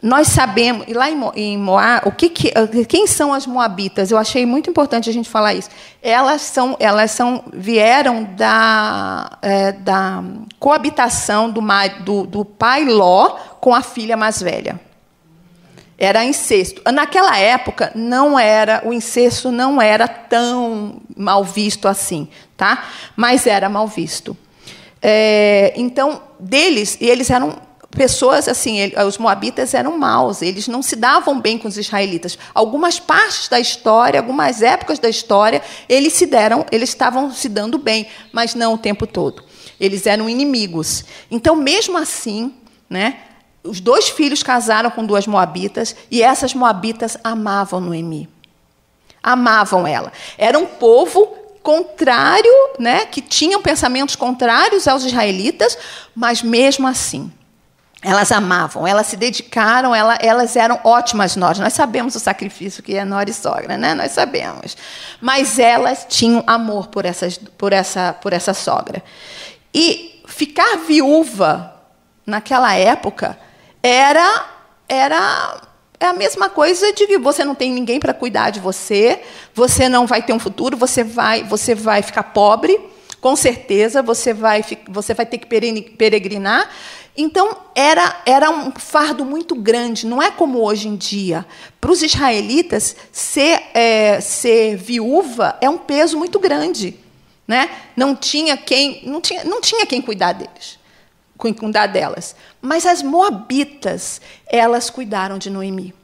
Nós 0.04 0.28
sabemos, 0.28 0.84
e 0.86 0.92
lá 0.92 1.08
em 1.34 1.56
Moab, 1.56 2.06
o 2.06 2.12
que, 2.12 2.28
que, 2.28 2.52
quem 2.86 3.06
são 3.06 3.32
as 3.32 3.46
moabitas? 3.46 4.10
Eu 4.10 4.18
achei 4.18 4.44
muito 4.44 4.68
importante 4.68 5.08
a 5.08 5.12
gente 5.12 5.30
falar 5.30 5.54
isso. 5.54 5.70
Elas 6.02 6.42
são, 6.42 6.76
elas 6.78 7.10
são, 7.10 7.44
vieram 7.50 8.24
da, 8.36 9.38
é, 9.40 9.72
da 9.72 10.22
coabitação 10.58 11.50
do, 11.50 11.62
do, 12.04 12.26
do 12.26 12.44
pai 12.44 12.84
Ló 12.84 13.30
com 13.62 13.74
a 13.74 13.80
filha 13.80 14.14
mais 14.14 14.42
velha. 14.42 14.78
Era 15.98 16.24
incesto. 16.24 16.82
Naquela 16.92 17.38
época 17.38 17.92
não 17.94 18.38
era 18.38 18.82
o 18.84 18.92
incesto 18.92 19.50
não 19.50 19.80
era 19.80 20.08
tão 20.08 21.00
mal 21.16 21.44
visto 21.44 21.86
assim, 21.86 22.28
tá? 22.56 22.84
Mas 23.16 23.46
era 23.46 23.68
mal 23.68 23.86
visto. 23.86 24.36
É, 25.00 25.72
então 25.76 26.22
deles 26.40 26.96
e 27.00 27.06
eles 27.06 27.30
eram 27.30 27.58
pessoas 27.94 28.48
assim, 28.48 28.78
ele, 28.78 29.00
os 29.02 29.18
moabitas 29.18 29.72
eram 29.72 29.96
maus, 29.96 30.42
eles 30.42 30.68
não 30.68 30.82
se 30.82 30.96
davam 30.96 31.40
bem 31.40 31.56
com 31.56 31.68
os 31.68 31.78
israelitas. 31.78 32.36
Algumas 32.52 32.98
partes 32.98 33.48
da 33.48 33.58
história, 33.58 34.20
algumas 34.20 34.62
épocas 34.62 34.98
da 34.98 35.08
história, 35.08 35.62
eles 35.88 36.12
se 36.12 36.26
deram, 36.26 36.66
eles 36.70 36.90
estavam 36.90 37.30
se 37.32 37.48
dando 37.48 37.78
bem, 37.78 38.06
mas 38.32 38.54
não 38.54 38.74
o 38.74 38.78
tempo 38.78 39.06
todo. 39.06 39.44
Eles 39.80 40.06
eram 40.06 40.28
inimigos. 40.28 41.04
Então, 41.30 41.56
mesmo 41.56 41.96
assim, 41.96 42.54
né, 42.90 43.18
os 43.64 43.80
dois 43.80 44.10
filhos 44.10 44.42
casaram 44.42 44.90
com 44.90 45.04
duas 45.04 45.26
moabitas 45.26 45.96
e 46.10 46.22
essas 46.22 46.54
moabitas 46.54 47.16
amavam 47.24 47.80
Noemi. 47.80 48.28
amavam 49.22 49.86
ela. 49.86 50.12
Era 50.36 50.58
um 50.58 50.66
povo 50.66 51.26
contrário, 51.62 52.52
né, 52.78 53.06
que 53.06 53.22
tinham 53.22 53.62
pensamentos 53.62 54.14
contrários 54.14 54.86
aos 54.86 55.02
israelitas, 55.02 55.78
mas 56.14 56.42
mesmo 56.42 56.86
assim, 56.86 57.32
elas 58.02 58.30
amavam, 58.30 58.86
elas 58.86 59.06
se 59.06 59.16
dedicaram, 59.16 59.94
ela, 59.94 60.18
elas 60.20 60.56
eram 60.56 60.78
ótimas 60.84 61.36
noras. 61.36 61.58
Nós 61.58 61.72
sabemos 61.72 62.14
o 62.14 62.20
sacrifício 62.20 62.82
que 62.82 62.94
é 62.94 63.02
nora 63.02 63.30
e 63.30 63.32
sogra, 63.32 63.78
né? 63.78 63.94
Nós 63.94 64.12
sabemos. 64.12 64.76
Mas 65.22 65.58
elas 65.58 66.04
tinham 66.06 66.44
amor 66.46 66.88
por, 66.88 67.06
essas, 67.06 67.38
por, 67.38 67.72
essa, 67.72 68.12
por 68.12 68.34
essa 68.34 68.52
sogra. 68.52 69.02
E 69.72 70.22
ficar 70.26 70.76
viúva 70.86 71.74
naquela 72.26 72.74
época 72.74 73.38
era 73.86 74.50
era 74.88 75.60
é 76.00 76.06
a 76.06 76.12
mesma 76.12 76.50
coisa 76.50 76.92
de 76.92 77.06
que 77.06 77.18
você 77.18 77.44
não 77.44 77.54
tem 77.54 77.72
ninguém 77.72 78.00
para 78.00 78.12
cuidar 78.12 78.50
de 78.50 78.60
você, 78.60 79.22
você 79.54 79.88
não 79.88 80.06
vai 80.06 80.22
ter 80.22 80.32
um 80.32 80.38
futuro, 80.38 80.76
você 80.76 81.04
vai 81.04 81.44
você 81.44 81.74
vai 81.74 82.02
ficar 82.02 82.24
pobre, 82.24 82.78
com 83.20 83.36
certeza 83.36 84.02
você 84.02 84.34
vai 84.34 84.64
você 84.88 85.14
vai 85.14 85.26
ter 85.26 85.38
que 85.38 85.46
peregrinar 85.46 86.68
então, 87.16 87.56
era, 87.76 88.22
era 88.26 88.50
um 88.50 88.72
fardo 88.72 89.24
muito 89.24 89.54
grande, 89.54 90.04
não 90.04 90.20
é 90.20 90.32
como 90.32 90.60
hoje 90.60 90.88
em 90.88 90.96
dia. 90.96 91.46
Para 91.80 91.92
os 91.92 92.02
israelitas, 92.02 92.96
ser, 93.12 93.62
é, 93.72 94.20
ser 94.20 94.76
viúva 94.76 95.56
é 95.60 95.70
um 95.70 95.78
peso 95.78 96.18
muito 96.18 96.40
grande. 96.40 96.96
Né? 97.46 97.70
Não, 97.94 98.16
tinha 98.16 98.56
quem, 98.56 99.02
não, 99.06 99.20
tinha, 99.20 99.44
não 99.44 99.60
tinha 99.60 99.86
quem 99.86 100.00
cuidar 100.00 100.32
deles, 100.32 100.78
cuidar 101.36 101.86
delas. 101.86 102.34
Mas 102.60 102.86
as 102.86 103.02
moabitas, 103.02 104.20
elas 104.46 104.90
cuidaram 104.90 105.38
de 105.38 105.50
Noemi. 105.50 105.94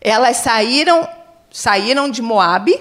Elas 0.00 0.38
saíram, 0.38 1.08
saíram 1.50 2.10
de 2.10 2.20
Moabe, 2.20 2.78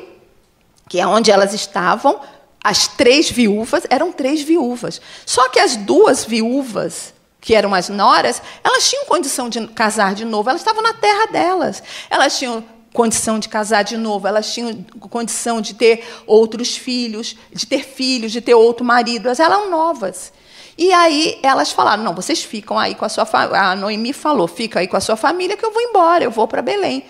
que 0.89 0.99
é 0.99 1.07
onde 1.07 1.31
elas 1.31 1.53
estavam, 1.53 2.19
as 2.63 2.87
três 2.87 3.29
viúvas, 3.29 3.83
eram 3.89 4.11
três 4.11 4.41
viúvas. 4.41 5.01
Só 5.25 5.49
que 5.49 5.59
as 5.59 5.75
duas 5.75 6.25
viúvas 6.25 7.13
que 7.39 7.55
eram 7.55 7.73
as 7.73 7.89
noras, 7.89 8.41
elas 8.63 8.87
tinham 8.87 9.05
condição 9.05 9.49
de 9.49 9.67
casar 9.69 10.13
de 10.13 10.23
novo, 10.23 10.49
elas 10.49 10.61
estavam 10.61 10.83
na 10.83 10.93
terra 10.93 11.25
delas. 11.27 11.81
Elas 12.09 12.37
tinham 12.37 12.63
condição 12.93 13.39
de 13.39 13.49
casar 13.49 13.83
de 13.83 13.97
novo, 13.97 14.27
elas 14.27 14.53
tinham 14.53 14.83
condição 15.09 15.59
de 15.59 15.73
ter 15.73 16.05
outros 16.27 16.77
filhos, 16.77 17.35
de 17.51 17.65
ter 17.65 17.83
filhos, 17.83 18.31
de 18.31 18.41
ter 18.41 18.53
outro 18.53 18.85
marido, 18.85 19.27
elas 19.27 19.39
eram 19.39 19.71
novas. 19.71 20.31
E 20.77 20.91
aí 20.91 21.39
elas 21.43 21.71
falaram: 21.71 22.03
não, 22.03 22.13
vocês 22.13 22.43
ficam 22.43 22.77
aí 22.77 22.95
com 22.95 23.05
a 23.05 23.09
sua 23.09 23.25
família. 23.25 23.61
A 23.61 23.75
Noemi 23.75 24.13
falou: 24.13 24.47
fica 24.47 24.79
aí 24.79 24.87
com 24.87 24.97
a 24.97 25.01
sua 25.01 25.15
família 25.15 25.57
que 25.57 25.65
eu 25.65 25.71
vou 25.71 25.81
embora, 25.81 26.23
eu 26.23 26.31
vou 26.31 26.47
para 26.47 26.61
Belém. 26.61 27.03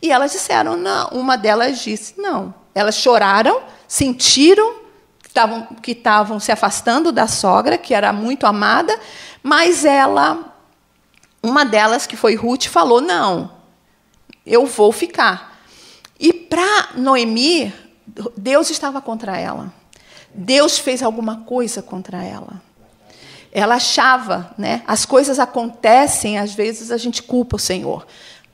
E 0.00 0.10
elas 0.10 0.32
disseram: 0.32 0.76
não. 0.76 1.08
Uma 1.08 1.36
delas 1.36 1.80
disse: 1.80 2.14
não. 2.18 2.54
Elas 2.74 2.96
choraram, 2.96 3.60
sentiram 3.86 4.74
que 5.82 5.92
estavam 5.92 6.40
se 6.40 6.50
afastando 6.50 7.12
da 7.12 7.26
sogra, 7.26 7.78
que 7.78 7.94
era 7.94 8.12
muito 8.12 8.46
amada, 8.46 8.98
mas 9.42 9.84
ela, 9.84 10.54
uma 11.42 11.64
delas, 11.64 12.06
que 12.06 12.16
foi 12.16 12.34
Ruth, 12.34 12.66
falou: 12.66 13.00
não, 13.00 13.50
eu 14.44 14.66
vou 14.66 14.92
ficar. 14.92 15.58
E 16.18 16.32
para 16.32 16.88
Noemi, 16.96 17.72
Deus 18.36 18.70
estava 18.70 19.00
contra 19.00 19.38
ela. 19.38 19.72
Deus 20.34 20.78
fez 20.78 21.02
alguma 21.02 21.38
coisa 21.42 21.82
contra 21.82 22.22
ela. 22.24 22.60
Ela 23.52 23.76
achava, 23.76 24.54
né? 24.58 24.82
As 24.86 25.04
coisas 25.04 25.38
acontecem, 25.38 26.38
às 26.38 26.54
vezes 26.54 26.90
a 26.90 26.96
gente 26.96 27.22
culpa 27.22 27.56
o 27.56 27.58
Senhor. 27.58 28.06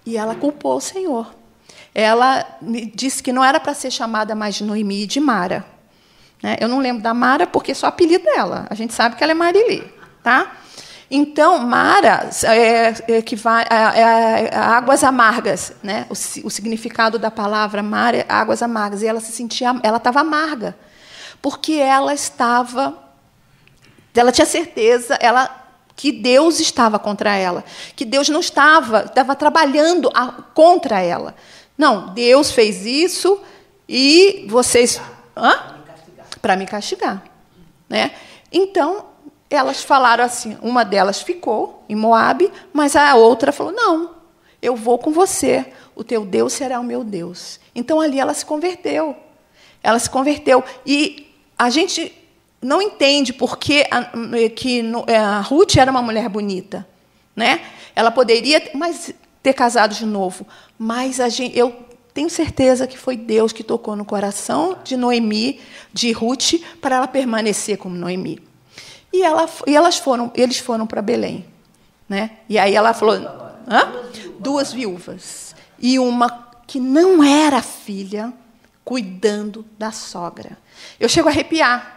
E 0.06 0.16
ela 0.16 0.34
culpou 0.34 0.76
o 0.76 0.80
Senhor. 0.80 1.34
Ela 1.94 2.46
disse 2.94 3.22
que 3.22 3.32
não 3.32 3.44
era 3.44 3.60
para 3.60 3.72
ser 3.72 3.90
chamada 3.90 4.34
mais 4.34 4.56
de 4.56 4.64
Noemi 4.64 5.06
de 5.06 5.20
Mara. 5.20 5.64
Né? 6.42 6.56
Eu 6.60 6.68
não 6.68 6.78
lembro 6.78 7.02
da 7.02 7.14
Mara 7.14 7.46
porque 7.46 7.74
só 7.74 7.86
o 7.86 7.88
apelido 7.88 8.24
dela. 8.24 8.66
A 8.68 8.74
gente 8.74 8.92
sabe 8.92 9.16
que 9.16 9.22
ela 9.22 9.32
é 9.32 9.34
Marili, 9.34 9.82
tá? 10.22 10.52
Então, 11.10 11.58
Mara 11.58 12.28
é, 12.44 12.94
é, 13.08 13.22
que 13.22 13.36
vai, 13.36 13.64
é, 13.70 14.00
é, 14.00 14.50
é, 14.52 14.56
águas 14.56 15.04
amargas, 15.04 15.72
né? 15.82 16.06
O, 16.08 16.12
o, 16.12 16.50
significado 16.50 17.18
da 17.18 17.30
palavra 17.30 17.82
Mara 17.82 18.16
é 18.16 18.26
águas 18.28 18.62
amargas. 18.62 19.02
E 19.02 19.06
ela 19.06 19.20
se 19.20 19.30
sentia, 19.30 19.78
ela 19.82 19.98
estava 19.98 20.20
amarga, 20.20 20.76
porque 21.40 21.74
ela 21.74 22.12
estava, 22.12 22.98
ela 24.20 24.32
tinha 24.32 24.46
certeza, 24.46 25.18
ela 25.20 25.62
que 25.96 26.10
Deus 26.10 26.60
estava 26.60 26.98
contra 26.98 27.36
ela, 27.36 27.64
que 27.94 28.04
Deus 28.04 28.28
não 28.28 28.40
estava, 28.40 29.04
estava 29.04 29.36
trabalhando 29.36 30.10
a, 30.14 30.32
contra 30.54 31.00
ela. 31.00 31.34
Não, 31.78 32.12
Deus 32.14 32.50
fez 32.50 32.84
isso 32.84 33.40
e 33.88 34.46
vocês, 34.48 35.00
para 36.40 36.56
me 36.56 36.66
castigar, 36.66 37.22
né? 37.88 38.12
Então 38.52 39.06
elas 39.50 39.82
falaram 39.82 40.24
assim, 40.24 40.56
uma 40.62 40.84
delas 40.84 41.22
ficou 41.22 41.84
em 41.88 41.94
Moabe, 41.94 42.50
mas 42.72 42.96
a 42.96 43.14
outra 43.14 43.52
falou: 43.52 43.72
"Não, 43.72 44.10
eu 44.60 44.74
vou 44.74 44.98
com 44.98 45.12
você. 45.12 45.72
O 45.94 46.02
teu 46.02 46.24
Deus 46.24 46.52
será 46.52 46.80
o 46.80 46.84
meu 46.84 47.04
Deus". 47.04 47.60
Então 47.74 48.00
ali 48.00 48.18
ela 48.18 48.34
se 48.34 48.44
converteu. 48.44 49.16
Ela 49.82 49.98
se 49.98 50.08
converteu 50.08 50.64
e 50.86 51.32
a 51.58 51.68
gente 51.70 52.12
não 52.64 52.80
entende 52.80 53.32
por 53.32 53.58
que 53.58 53.86
a, 53.90 54.10
que 54.56 54.82
é, 55.06 55.16
a 55.16 55.40
Ruth 55.40 55.76
era 55.76 55.90
uma 55.90 56.00
mulher 56.00 56.28
bonita, 56.30 56.86
né? 57.36 57.60
Ela 57.94 58.10
poderia, 58.10 58.70
mas 58.74 59.14
ter 59.42 59.52
casado 59.52 59.94
de 59.94 60.06
novo, 60.06 60.46
mas 60.78 61.16
gente, 61.34 61.56
eu 61.56 61.76
tenho 62.14 62.30
certeza 62.30 62.86
que 62.86 62.96
foi 62.96 63.16
Deus 63.16 63.52
que 63.52 63.62
tocou 63.62 63.94
no 63.94 64.04
coração 64.04 64.78
de 64.82 64.96
Noemi, 64.96 65.60
de 65.92 66.10
Ruth, 66.12 66.54
para 66.80 66.96
ela 66.96 67.06
permanecer 67.06 67.76
como 67.76 67.94
Noemi. 67.94 68.40
E, 69.12 69.22
ela, 69.22 69.48
e 69.66 69.76
elas 69.76 69.98
foram, 69.98 70.32
eles 70.34 70.58
foram 70.58 70.86
para 70.86 71.02
Belém. 71.02 71.44
Né? 72.08 72.30
E 72.48 72.58
aí 72.58 72.74
ela 72.74 72.94
falou: 72.94 73.14
Hã? 73.68 73.92
duas 74.38 74.72
viúvas. 74.72 75.54
E 75.78 75.98
uma 75.98 76.48
que 76.66 76.80
não 76.80 77.22
era 77.22 77.60
filha, 77.60 78.32
cuidando 78.84 79.66
da 79.78 79.92
sogra. 79.92 80.56
Eu 80.98 81.08
chego 81.08 81.28
a 81.28 81.30
arrepiar. 81.30 81.93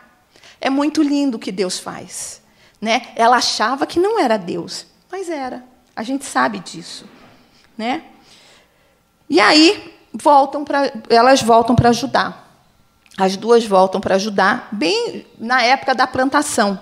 É 0.67 0.69
muito 0.69 1.01
lindo 1.01 1.37
o 1.37 1.39
que 1.39 1.49
Deus 1.49 1.79
faz. 1.79 2.41
Né? 2.81 3.07
Ela 3.15 3.37
achava 3.37 3.87
que 3.87 4.01
não 4.01 4.19
era 4.19 4.35
Deus, 4.35 4.85
mas 5.09 5.29
era. 5.29 5.63
A 5.95 6.03
gente 6.03 6.25
sabe 6.25 6.59
disso. 6.59 7.05
Né? 7.77 8.03
E 9.29 9.39
aí 9.39 9.97
voltam 10.11 10.65
para, 10.65 10.91
elas 11.07 11.41
voltam 11.41 11.73
para 11.73 11.93
Judá. 11.93 12.43
As 13.17 13.37
duas 13.37 13.65
voltam 13.65 14.01
para 14.01 14.17
Judá, 14.17 14.67
bem 14.73 15.25
na 15.39 15.63
época 15.63 15.95
da 15.95 16.05
plantação 16.05 16.77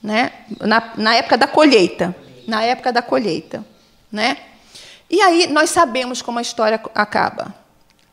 né? 0.00 0.30
na, 0.60 0.92
na 0.96 1.16
época 1.16 1.36
da 1.36 1.48
colheita. 1.48 2.14
Na 2.46 2.62
época 2.62 2.92
da 2.92 3.02
colheita. 3.02 3.64
Né? 4.10 4.36
E 5.10 5.20
aí 5.20 5.48
nós 5.48 5.70
sabemos 5.70 6.22
como 6.22 6.38
a 6.38 6.42
história 6.42 6.80
acaba. 6.94 7.52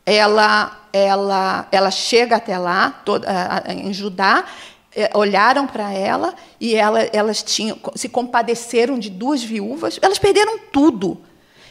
Ela, 0.04 0.76
ela, 0.92 1.68
ela 1.70 1.90
chega 1.92 2.34
até 2.34 2.58
lá, 2.58 2.90
toda, 3.04 3.28
em 3.68 3.92
Judá, 3.92 4.44
olharam 5.14 5.66
para 5.66 5.92
ela 5.92 6.34
e 6.60 6.74
ela, 6.74 7.00
elas 7.12 7.42
tinham, 7.42 7.78
se 7.94 8.08
compadeceram 8.08 8.98
de 8.98 9.10
duas 9.10 9.42
viúvas. 9.42 9.98
Elas 10.00 10.18
perderam 10.18 10.58
tudo. 10.58 11.20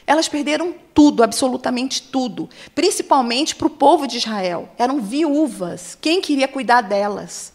Elas 0.06 0.27
perderam 0.27 0.75
tudo, 0.94 1.24
absolutamente 1.24 2.01
tudo. 2.01 2.50
Principalmente 2.75 3.56
para 3.56 3.68
o 3.68 3.70
povo 3.70 4.06
de 4.06 4.18
Israel. 4.18 4.70
Eram 4.77 5.00
viúvas. 5.00 5.98
Quem 6.00 6.20
queria 6.22 6.48
cuidar 6.48 6.82
delas? 6.82 7.53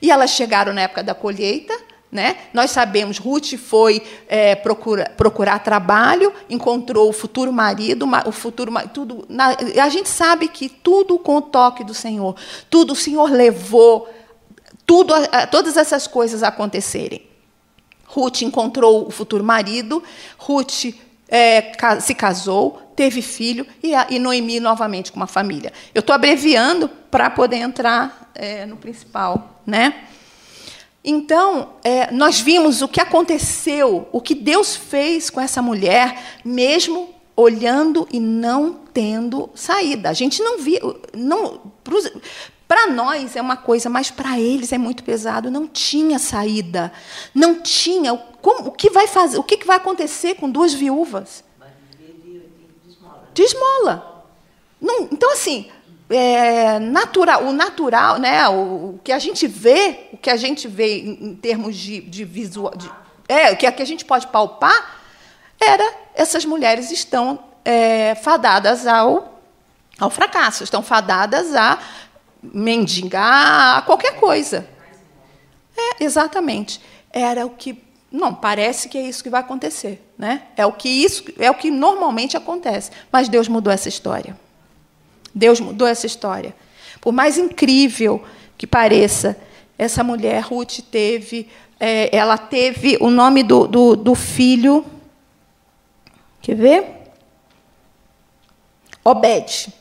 E 0.00 0.10
elas 0.10 0.30
chegaram 0.30 0.72
na 0.72 0.82
época 0.82 1.02
da 1.02 1.14
colheita 1.14 1.90
né? 2.10 2.36
Nós 2.52 2.72
sabemos, 2.72 3.18
Ruth 3.18 3.56
foi 3.56 4.02
é, 4.26 4.56
procura, 4.56 5.12
procurar 5.16 5.60
trabalho, 5.60 6.32
encontrou 6.48 7.08
o 7.08 7.12
futuro 7.12 7.52
marido, 7.52 8.08
o 8.26 8.32
futuro 8.32 8.72
tudo. 8.92 9.24
Na, 9.28 9.56
a 9.80 9.88
gente 9.88 10.08
sabe 10.08 10.48
que 10.48 10.68
tudo 10.68 11.18
com 11.18 11.36
o 11.36 11.42
toque 11.42 11.84
do 11.84 11.94
Senhor, 11.94 12.34
tudo 12.68 12.94
o 12.94 12.96
Senhor 12.96 13.30
levou, 13.30 14.08
tudo, 14.90 15.14
todas 15.52 15.76
essas 15.76 16.08
coisas 16.08 16.42
acontecerem. 16.42 17.22
Ruth 18.06 18.42
encontrou 18.42 19.06
o 19.06 19.10
futuro 19.12 19.44
marido, 19.44 20.02
Ruth 20.36 20.86
é, 21.28 21.70
se 22.00 22.12
casou, 22.12 22.82
teve 22.96 23.22
filho 23.22 23.64
e, 23.80 23.92
e 24.10 24.18
Noemi 24.18 24.58
novamente 24.58 25.12
com 25.12 25.16
uma 25.16 25.28
família. 25.28 25.72
Eu 25.94 26.00
estou 26.00 26.12
abreviando 26.12 26.88
para 27.08 27.30
poder 27.30 27.58
entrar 27.58 28.32
é, 28.34 28.66
no 28.66 28.76
principal, 28.76 29.62
né? 29.64 30.06
Então, 31.04 31.74
é, 31.84 32.10
nós 32.10 32.40
vimos 32.40 32.82
o 32.82 32.88
que 32.88 33.00
aconteceu, 33.00 34.08
o 34.10 34.20
que 34.20 34.34
Deus 34.34 34.74
fez 34.74 35.30
com 35.30 35.40
essa 35.40 35.62
mulher, 35.62 36.20
mesmo 36.44 37.14
olhando 37.36 38.08
e 38.12 38.18
não 38.18 38.74
tendo 38.92 39.50
saída. 39.54 40.10
A 40.10 40.12
gente 40.12 40.42
não 40.42 40.58
viu. 40.58 41.00
Não, 41.16 41.60
para 42.70 42.86
nós 42.86 43.34
é 43.34 43.40
uma 43.40 43.56
coisa, 43.56 43.90
mas 43.90 44.12
para 44.12 44.38
eles 44.38 44.72
é 44.72 44.78
muito 44.78 45.02
pesado. 45.02 45.50
Não 45.50 45.66
tinha 45.66 46.20
saída. 46.20 46.92
Não 47.34 47.60
tinha. 47.60 48.16
Como, 48.40 48.68
o 48.68 48.70
que 48.70 48.88
vai 48.90 49.08
fazer? 49.08 49.38
O 49.38 49.42
que 49.42 49.66
vai 49.66 49.76
acontecer 49.76 50.36
com 50.36 50.48
duas 50.48 50.72
viúvas? 50.72 51.42
De 53.34 53.42
esmola. 53.42 54.24
Não, 54.80 55.08
então, 55.10 55.32
assim, 55.32 55.68
é, 56.08 56.78
natural, 56.78 57.42
o 57.42 57.52
natural, 57.52 58.18
né, 58.20 58.48
o, 58.48 58.52
o, 58.94 59.00
que 59.02 59.10
a 59.10 59.18
gente 59.18 59.48
vê, 59.48 60.06
o 60.12 60.16
que 60.16 60.30
a 60.30 60.36
gente 60.36 60.68
vê 60.68 61.00
em, 61.00 61.30
em 61.30 61.34
termos 61.34 61.76
de, 61.76 62.00
de 62.00 62.24
visual, 62.24 62.72
de, 62.76 62.88
é, 63.28 63.50
o 63.50 63.56
que, 63.56 63.70
que 63.72 63.82
a 63.82 63.86
gente 63.86 64.04
pode 64.04 64.28
palpar, 64.28 65.00
era 65.60 65.92
essas 66.14 66.44
mulheres 66.44 66.92
estão 66.92 67.36
é, 67.64 68.14
fadadas 68.14 68.86
ao, 68.86 69.40
ao 69.98 70.08
fracasso, 70.08 70.62
estão 70.62 70.84
fadadas 70.84 71.52
a 71.56 71.80
mendigar, 72.42 73.84
qualquer 73.84 74.18
coisa. 74.18 74.68
É, 75.76 76.04
exatamente. 76.04 76.80
Era 77.12 77.46
o 77.46 77.50
que 77.50 77.82
não, 78.10 78.34
parece 78.34 78.88
que 78.88 78.98
é 78.98 79.02
isso 79.02 79.22
que 79.22 79.30
vai 79.30 79.40
acontecer, 79.40 80.02
né? 80.18 80.42
É 80.56 80.66
o 80.66 80.72
que 80.72 80.88
isso 80.88 81.24
é 81.38 81.48
o 81.48 81.54
que 81.54 81.70
normalmente 81.70 82.36
acontece, 82.36 82.90
mas 83.10 83.28
Deus 83.28 83.46
mudou 83.46 83.72
essa 83.72 83.88
história. 83.88 84.36
Deus 85.32 85.60
mudou 85.60 85.86
essa 85.86 86.06
história. 86.06 86.54
Por 87.00 87.12
mais 87.12 87.38
incrível 87.38 88.22
que 88.58 88.66
pareça, 88.66 89.36
essa 89.78 90.02
mulher 90.02 90.42
Ruth 90.42 90.80
teve, 90.90 91.48
é, 91.78 92.14
ela 92.14 92.36
teve 92.36 92.98
o 93.00 93.10
nome 93.10 93.44
do, 93.44 93.68
do, 93.68 93.94
do 93.94 94.14
filho. 94.16 94.84
Quer 96.42 96.56
ver? 96.56 97.00
Obed, 99.04 99.72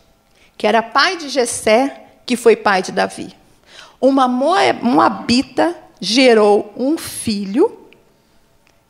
que 0.56 0.68
era 0.68 0.84
pai 0.84 1.18
de 1.18 1.30
Jessé, 1.30 2.09
que 2.30 2.38
foi 2.38 2.56
pai 2.56 2.84
de 2.84 2.92
Davi. 2.92 3.36
Uma 4.00 4.28
moabita 4.28 5.76
gerou 6.00 6.72
um 6.78 6.96
filho 6.96 7.90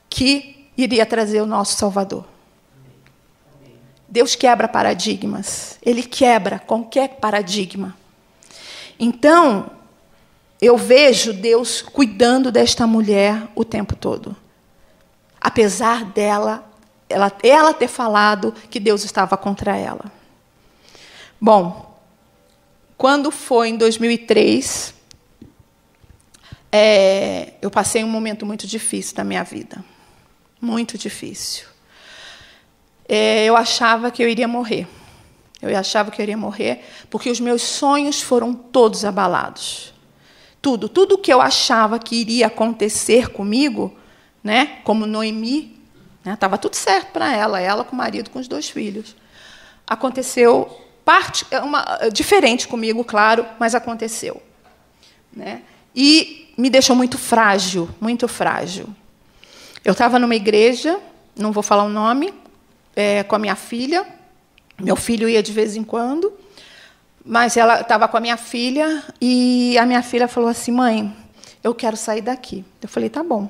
que 0.10 0.69
iria 0.75 1.05
trazer 1.05 1.39
o 1.39 1.46
nosso 1.46 1.77
Salvador. 1.77 2.25
Deus 4.10 4.36
quebra 4.36 4.67
paradigmas. 4.67 5.79
Ele 5.81 6.03
quebra 6.03 6.60
qualquer 6.60 7.12
paradigma. 7.12 7.96
Então, 9.00 9.72
eu 10.60 10.75
vejo 10.75 11.31
Deus 11.31 11.81
cuidando 11.81 12.51
desta 12.51 12.86
mulher 12.86 13.48
o 13.55 13.63
tempo 13.63 13.96
todo. 13.96 14.36
Apesar 15.39 16.03
dela, 16.03 16.69
ela, 17.08 17.31
ela 17.41 17.74
ter 17.74 17.88
falado 17.88 18.53
que 18.69 18.81
Deus 18.81 19.05
estava 19.05 19.38
contra 19.38 19.77
ela. 19.77 20.12
Bom, 21.39 21.88
quando 23.00 23.32
foi 23.32 23.70
em 23.70 23.77
2003, 23.77 24.94
é, 26.70 27.53
eu 27.62 27.72
passei 27.72 28.03
um 28.03 28.10
momento 28.10 28.46
muito 28.46 28.68
difícil 28.68 29.15
da 29.15 29.24
minha 29.24 29.41
vida. 29.41 29.82
Muito 30.60 30.98
difícil. 30.98 31.65
É, 33.08 33.46
eu 33.46 33.56
achava 33.56 34.12
que 34.12 34.22
eu 34.22 34.27
iria 34.27 34.50
morrer. 34.50 34.86
Eu 35.62 35.74
achava 35.77 36.12
que 36.12 36.22
eu 36.22 36.24
iria 36.24 36.36
morrer 36.36 36.84
porque 37.10 37.32
os 37.32 37.39
meus 37.39 37.62
sonhos 37.62 38.22
foram 38.22 38.53
todos 38.53 39.06
abalados. 39.06 39.94
Tudo, 40.62 40.89
tudo 40.89 41.18
que 41.18 41.32
eu 41.32 41.39
achava 41.39 42.00
que 42.00 42.18
iria 42.18 42.48
acontecer 42.48 43.29
comigo, 43.29 43.98
né, 44.44 44.82
como 44.84 45.06
Noemi, 45.06 45.82
estava 46.25 46.58
né, 46.58 46.62
tudo 46.62 46.75
certo 46.75 47.13
para 47.13 47.34
ela, 47.34 47.62
ela 47.62 47.86
com 47.86 47.94
o 47.94 47.98
marido, 47.98 48.29
com 48.29 48.39
os 48.39 48.48
dois 48.50 48.70
filhos. 48.70 49.15
Aconteceu 49.88 50.88
parte 51.10 51.44
uma, 51.63 51.98
diferente 52.13 52.68
comigo, 52.68 53.04
claro, 53.04 53.44
mas 53.58 53.74
aconteceu. 53.74 54.39
Né? 55.36 55.63
E 55.96 56.54
me 56.56 56.70
deixou 56.70 56.96
muito 56.96 57.18
frágil, 57.18 57.89
muito 58.00 58.28
frágil. 58.28 58.86
Eu 59.84 59.94
estava 59.94 60.20
numa 60.20 60.36
igreja, 60.36 61.00
não 61.36 61.51
vou 61.51 61.63
falar 61.63 61.84
o 61.84 61.89
nome, 61.89 62.32
é, 62.96 63.24
com 63.24 63.36
a 63.36 63.39
minha 63.39 63.56
filha. 63.56 64.06
Meu 64.80 64.96
filho 64.96 65.28
ia 65.28 65.42
de 65.42 65.51
vez 65.51 65.75
em 65.75 65.84
quando, 65.84 66.32
mas 67.25 67.58
ela 67.58 67.82
estava 67.82 68.08
com 68.08 68.18
a 68.18 68.20
minha 68.20 68.38
filha 68.38 69.04
e 69.20 69.80
a 69.80 69.88
minha 69.88 70.04
filha 70.04 70.28
falou 70.28 70.48
assim: 70.48 70.72
mãe, 70.72 71.12
eu 71.63 71.74
quero 71.74 71.98
sair 71.98 72.22
daqui. 72.22 72.63
Eu 72.80 72.88
falei: 72.88 73.10
tá 73.10 73.24
bom. 73.24 73.50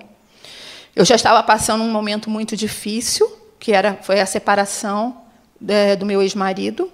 Eu 0.96 1.04
já 1.04 1.16
estava 1.16 1.44
passando 1.44 1.83
um 1.83 1.92
momento 1.92 2.29
muito 2.29 2.55
difícil, 2.55 3.29
que 3.60 3.74
era 3.74 4.00
foi 4.01 4.22
a 4.22 4.25
separação 4.25 5.24
é, 5.68 5.98
do 5.98 6.05
meu 6.05 6.22
ex-marido. 6.22 6.90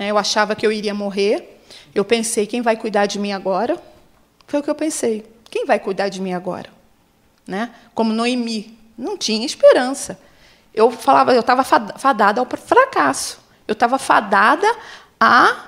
Né? 0.00 0.10
Eu 0.10 0.16
achava 0.16 0.56
que 0.56 0.66
eu 0.66 0.72
iria 0.72 0.94
morrer. 0.94 1.60
Eu 1.94 2.06
pensei: 2.06 2.46
quem 2.46 2.62
vai 2.62 2.74
cuidar 2.74 3.04
de 3.04 3.18
mim 3.18 3.32
agora? 3.32 3.78
Foi 4.46 4.60
o 4.60 4.62
que 4.62 4.70
eu 4.70 4.74
pensei. 4.74 5.30
Quem 5.50 5.66
vai 5.66 5.78
cuidar 5.78 6.08
de 6.08 6.22
mim 6.22 6.32
agora? 6.32 6.70
Né? 7.46 7.70
Como 7.94 8.12
Noemi, 8.12 8.78
não 8.96 9.18
tinha 9.18 9.44
esperança. 9.44 10.18
Eu 10.72 10.90
falava, 10.90 11.34
eu 11.34 11.40
estava 11.40 11.62
fadada 11.62 12.40
ao 12.40 12.46
fracasso. 12.46 13.40
Eu 13.68 13.72
estava 13.74 13.98
fadada 13.98 14.66
a, 15.18 15.66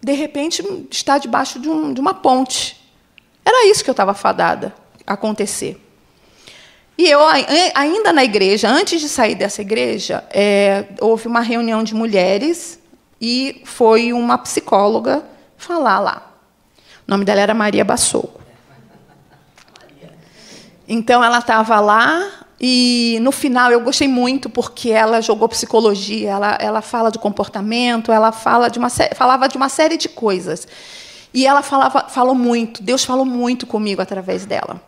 de 0.00 0.12
repente, 0.12 0.62
estar 0.90 1.18
debaixo 1.18 1.58
de, 1.58 1.68
um, 1.68 1.94
de 1.94 2.00
uma 2.00 2.12
ponte. 2.12 2.80
Era 3.44 3.66
isso 3.66 3.82
que 3.82 3.90
eu 3.90 3.92
estava 3.92 4.12
fadada 4.12 4.74
a 5.06 5.14
acontecer. 5.14 5.80
E 6.98 7.08
eu, 7.08 7.20
ainda 7.74 8.12
na 8.12 8.24
igreja, 8.24 8.68
antes 8.68 9.00
de 9.00 9.08
sair 9.08 9.36
dessa 9.36 9.62
igreja, 9.62 10.24
é, 10.30 10.86
houve 11.00 11.26
uma 11.26 11.40
reunião 11.40 11.82
de 11.82 11.94
mulheres 11.94 12.81
e 13.22 13.62
foi 13.64 14.12
uma 14.12 14.36
psicóloga 14.36 15.22
falar 15.56 16.00
lá. 16.00 16.22
O 17.06 17.10
nome 17.12 17.24
dela 17.24 17.40
era 17.40 17.54
Maria 17.54 17.84
Bassouco. 17.84 18.42
Então 20.88 21.22
ela 21.22 21.38
estava 21.38 21.78
lá 21.78 22.28
e 22.60 23.18
no 23.22 23.30
final 23.30 23.70
eu 23.70 23.80
gostei 23.80 24.08
muito 24.08 24.50
porque 24.50 24.90
ela 24.90 25.20
jogou 25.20 25.48
psicologia, 25.48 26.30
ela, 26.30 26.58
ela 26.60 26.82
fala 26.82 27.12
de 27.12 27.18
comportamento, 27.20 28.10
ela 28.10 28.32
fala 28.32 28.68
de 28.68 28.80
uma, 28.80 28.90
falava 28.90 29.48
de 29.48 29.56
uma 29.56 29.68
série 29.68 29.96
de 29.96 30.08
coisas. 30.08 30.66
E 31.32 31.46
ela 31.46 31.62
falava, 31.62 32.08
falou 32.08 32.34
muito, 32.34 32.82
Deus 32.82 33.04
falou 33.04 33.24
muito 33.24 33.68
comigo 33.68 34.02
através 34.02 34.44
dela. 34.44 34.82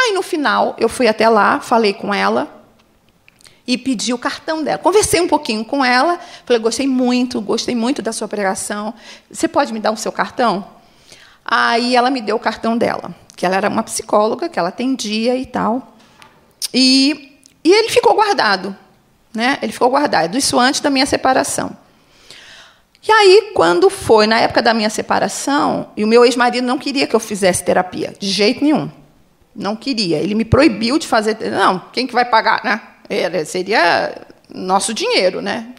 Aí 0.00 0.12
no 0.12 0.22
final 0.22 0.74
eu 0.78 0.88
fui 0.88 1.06
até 1.06 1.28
lá, 1.28 1.60
falei 1.60 1.92
com 1.92 2.14
ela 2.14 2.57
e 3.68 3.78
pedi 3.78 4.12
o 4.12 4.18
cartão 4.18 4.64
dela. 4.64 4.78
Conversei 4.78 5.20
um 5.20 5.28
pouquinho 5.28 5.64
com 5.64 5.84
ela, 5.84 6.18
falei: 6.44 6.60
gostei 6.60 6.88
muito, 6.88 7.40
gostei 7.40 7.76
muito 7.76 8.02
da 8.02 8.12
sua 8.12 8.26
pregação. 8.26 8.92
Você 9.30 9.46
pode 9.46 9.72
me 9.72 9.78
dar 9.78 9.92
o 9.92 9.96
seu 9.96 10.10
cartão? 10.10 10.66
Aí 11.44 11.94
ela 11.94 12.10
me 12.10 12.20
deu 12.20 12.36
o 12.36 12.40
cartão 12.40 12.76
dela 12.76 13.14
que 13.38 13.46
ela 13.46 13.54
era 13.54 13.68
uma 13.68 13.84
psicóloga, 13.84 14.48
que 14.48 14.58
ela 14.58 14.70
atendia 14.70 15.36
e 15.36 15.46
tal. 15.46 15.94
E, 16.74 17.38
e 17.62 17.70
ele 17.72 17.88
ficou 17.88 18.12
guardado. 18.16 18.76
Né? 19.32 19.58
Ele 19.62 19.70
ficou 19.70 19.88
guardado. 19.88 20.36
Isso 20.36 20.58
antes 20.58 20.80
da 20.80 20.90
minha 20.90 21.06
separação. 21.06 21.70
E 23.06 23.12
aí, 23.12 23.52
quando 23.54 23.88
foi 23.88 24.26
na 24.26 24.40
época 24.40 24.60
da 24.60 24.74
minha 24.74 24.90
separação, 24.90 25.88
e 25.96 26.02
o 26.02 26.08
meu 26.08 26.24
ex-marido 26.24 26.66
não 26.66 26.78
queria 26.78 27.06
que 27.06 27.14
eu 27.14 27.20
fizesse 27.20 27.62
terapia, 27.62 28.12
de 28.18 28.28
jeito 28.28 28.64
nenhum. 28.64 28.90
Não 29.54 29.76
queria. 29.76 30.18
Ele 30.18 30.34
me 30.34 30.44
proibiu 30.44 30.98
de 30.98 31.06
fazer. 31.06 31.38
Não, 31.48 31.80
quem 31.92 32.08
que 32.08 32.12
vai 32.12 32.24
pagar, 32.24 32.64
né? 32.64 32.80
Era, 33.08 33.44
seria 33.44 34.26
nosso 34.52 34.92
dinheiro, 34.92 35.40
né? 35.40 35.74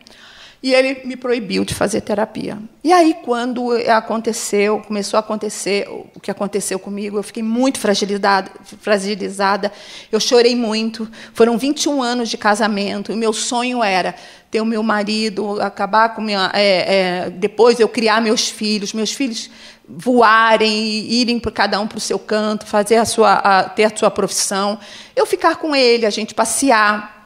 E 0.62 0.74
ele 0.74 1.06
me 1.06 1.16
proibiu 1.16 1.64
de 1.64 1.74
fazer 1.74 2.02
terapia. 2.02 2.58
E 2.84 2.92
aí, 2.92 3.16
quando 3.24 3.72
aconteceu, 3.88 4.80
começou 4.86 5.16
a 5.16 5.22
acontecer 5.22 5.88
o 5.88 6.20
que 6.20 6.30
aconteceu 6.30 6.78
comigo, 6.78 7.18
eu 7.18 7.24
fiquei 7.24 7.42
muito 7.42 7.80
fragilizada, 7.80 8.52
fragilizada. 8.82 9.72
Eu 10.12 10.20
chorei 10.20 10.58
muito. 10.58 11.10
Foram 11.34 11.58
21 11.58 12.04
anos 12.04 12.28
de 12.28 12.38
casamento. 12.38 13.10
E 13.10 13.16
meu 13.16 13.32
sonho 13.32 13.82
era 13.82 14.14
ter 14.52 14.60
o 14.60 14.66
meu 14.66 14.84
marido, 14.84 15.62
acabar 15.62 16.14
com 16.14 16.22
minha. 16.22 16.52
É, 16.54 16.96
é, 16.96 17.30
depois 17.30 17.80
eu 17.80 17.88
criar 17.88 18.22
meus 18.22 18.50
filhos, 18.50 18.92
meus 18.92 19.14
filhos 19.14 19.50
voarem, 19.88 21.10
irem 21.10 21.40
para 21.40 21.52
cada 21.52 21.80
um 21.80 21.88
para 21.88 21.98
o 21.98 22.02
seu 22.02 22.20
canto, 22.20 22.66
fazer 22.66 22.98
a 22.98 23.06
sua, 23.06 23.36
a, 23.36 23.64
ter 23.64 23.86
a 23.86 23.98
sua 23.98 24.12
profissão. 24.12 24.78
Eu 25.16 25.26
ficar 25.26 25.56
com 25.56 25.74
ele, 25.74 26.06
a 26.06 26.10
gente 26.10 26.36
passear, 26.36 27.19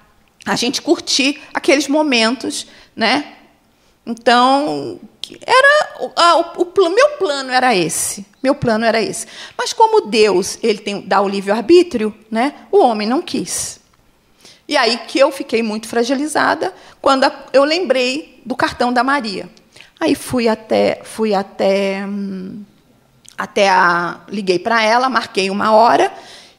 a 0.46 0.56
gente 0.56 0.82
curtir 0.82 1.42
aqueles 1.54 1.88
momentos 1.88 2.68
né? 2.96 3.34
Então, 4.06 5.00
era 5.46 5.98
a, 6.16 6.38
o, 6.38 6.64
o, 6.64 6.90
meu 6.90 7.10
plano 7.18 7.52
era 7.52 7.76
esse. 7.76 8.26
Meu 8.42 8.54
plano 8.54 8.86
era 8.86 9.02
esse. 9.02 9.26
Mas 9.58 9.74
como 9.74 10.08
Deus 10.08 10.60
ele 10.62 10.80
tem 10.80 11.02
dá 11.02 11.22
o 11.22 11.28
livre 11.28 11.52
arbítrio, 11.52 12.14
né? 12.30 12.54
O 12.72 12.80
homem 12.80 13.08
não 13.08 13.22
quis. 13.22 13.80
E 14.68 14.78
aí 14.78 14.98
que 15.08 15.20
eu 15.20 15.32
fiquei 15.32 15.64
muito 15.64 15.88
fragilizada 15.88 16.74
quando 17.02 17.30
eu 17.52 17.64
lembrei 17.64 18.42
do 18.46 18.56
cartão 18.56 18.92
da 18.92 19.04
Maria. 19.04 19.50
Aí 20.00 20.16
fui 20.16 20.48
até 20.48 21.02
fui 21.04 21.34
até 21.34 22.06
hum, 22.06 22.64
até 23.38 23.70
a 23.70 24.22
liguei 24.28 24.60
para 24.60 24.84
ela, 24.84 25.10
marquei 25.10 25.50
uma 25.50 25.72
hora 25.72 26.12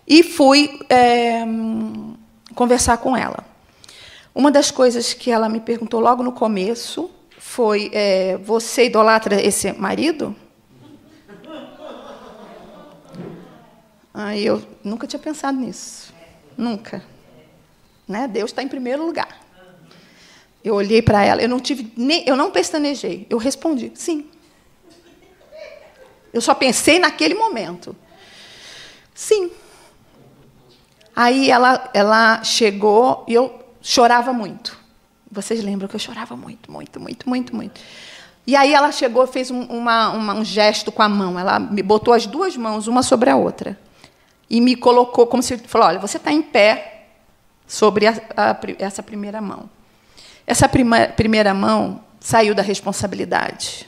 e 0.07 0.23
fui 0.23 0.81
é, 0.89 1.45
conversar 2.55 2.97
com 2.99 3.17
ela. 3.17 3.54
Uma 4.35 4.51
das 4.51 4.71
coisas 4.71 5.15
que 5.15 5.31
ela 5.31 5.49
me 5.49 5.61
perguntou 5.61 6.01
logo 6.01 6.23
no 6.23 6.33
começo 6.33 7.09
foi: 7.39 7.91
é, 7.93 8.37
Você 8.39 8.87
idolatra 8.87 9.41
esse 9.41 9.73
marido? 9.73 10.35
Aí 14.13 14.45
eu 14.45 14.63
nunca 14.83 15.07
tinha 15.07 15.21
pensado 15.21 15.59
nisso. 15.59 16.13
Nunca. 16.57 17.05
Né? 18.07 18.27
Deus 18.27 18.51
está 18.51 18.63
em 18.63 18.69
primeiro 18.69 19.07
lugar. 19.07 19.41
Eu 20.63 20.75
olhei 20.75 21.03
para 21.03 21.23
ela, 21.23 21.43
eu 21.43 21.49
não 21.49 21.61
tive 21.61 21.93
nem, 21.97 22.27
eu 22.27 22.37
não 22.37 22.51
pestanejei, 22.51 23.27
eu 23.29 23.37
respondi, 23.37 23.93
sim. 23.95 24.31
Eu 26.33 26.41
só 26.41 26.55
pensei 26.55 26.99
naquele 26.99 27.35
momento. 27.35 27.95
Sim. 29.15 29.51
Aí 31.15 31.51
ela, 31.51 31.91
ela 31.93 32.43
chegou 32.43 33.25
e 33.29 33.35
eu 33.35 33.64
chorava 33.85 34.33
muito. 34.33 34.77
Vocês 35.31 35.63
lembram 35.63 35.87
que 35.87 35.95
eu 35.95 36.01
chorava 36.01 36.35
muito, 36.35 36.73
muito, 36.73 36.99
muito, 36.99 37.29
muito, 37.29 37.55
muito. 37.55 37.81
E 38.47 38.57
aí 38.57 38.73
ela 38.73 38.91
chegou, 38.91 39.27
fez 39.27 39.51
um, 39.51 39.63
uma, 39.65 40.11
uma, 40.11 40.35
um 40.35 40.45
gesto 40.45 40.91
com 40.91 41.03
a 41.03 41.09
mão. 41.09 41.39
Ela 41.39 41.59
me 41.61 41.83
botou 41.83 42.15
as 42.15 42.27
duas 42.27 42.57
mãos, 42.57 42.87
uma 42.89 43.03
sobre 43.03 43.29
a 43.29 43.37
outra. 43.37 43.79
E 44.49 44.61
me 44.61 44.75
colocou 44.75 45.27
como 45.27 45.43
se 45.43 45.59
falou: 45.59 45.89
olha, 45.89 45.99
você 45.99 46.17
está 46.17 46.33
em 46.33 46.43
pé 46.43 47.09
sobre 47.67 48.07
a, 48.07 48.13
a, 48.37 48.59
essa 48.79 49.03
primeira 49.03 49.41
mão. 49.41 49.69
Essa 50.47 50.69
prima, 50.69 51.09
primeira 51.09 51.53
mão 51.53 52.03
saiu 52.21 52.55
da 52.55 52.63
responsabilidade. 52.63 53.87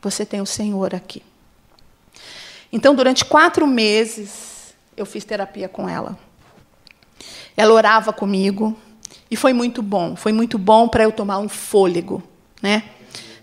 Você 0.00 0.24
tem 0.24 0.40
o 0.40 0.46
Senhor 0.46 0.94
aqui. 0.94 1.22
Então, 2.72 2.94
durante 2.94 3.24
quatro 3.24 3.66
meses, 3.66 4.74
eu 4.96 5.06
fiz 5.06 5.24
terapia 5.24 5.68
com 5.68 5.88
ela. 5.88 6.16
Ela 7.56 7.72
orava 7.72 8.12
comigo 8.12 8.76
e 9.30 9.36
foi 9.36 9.52
muito 9.52 9.82
bom. 9.82 10.16
Foi 10.16 10.32
muito 10.32 10.58
bom 10.58 10.88
para 10.88 11.04
eu 11.04 11.12
tomar 11.12 11.38
um 11.38 11.48
fôlego, 11.48 12.22
né? 12.62 12.84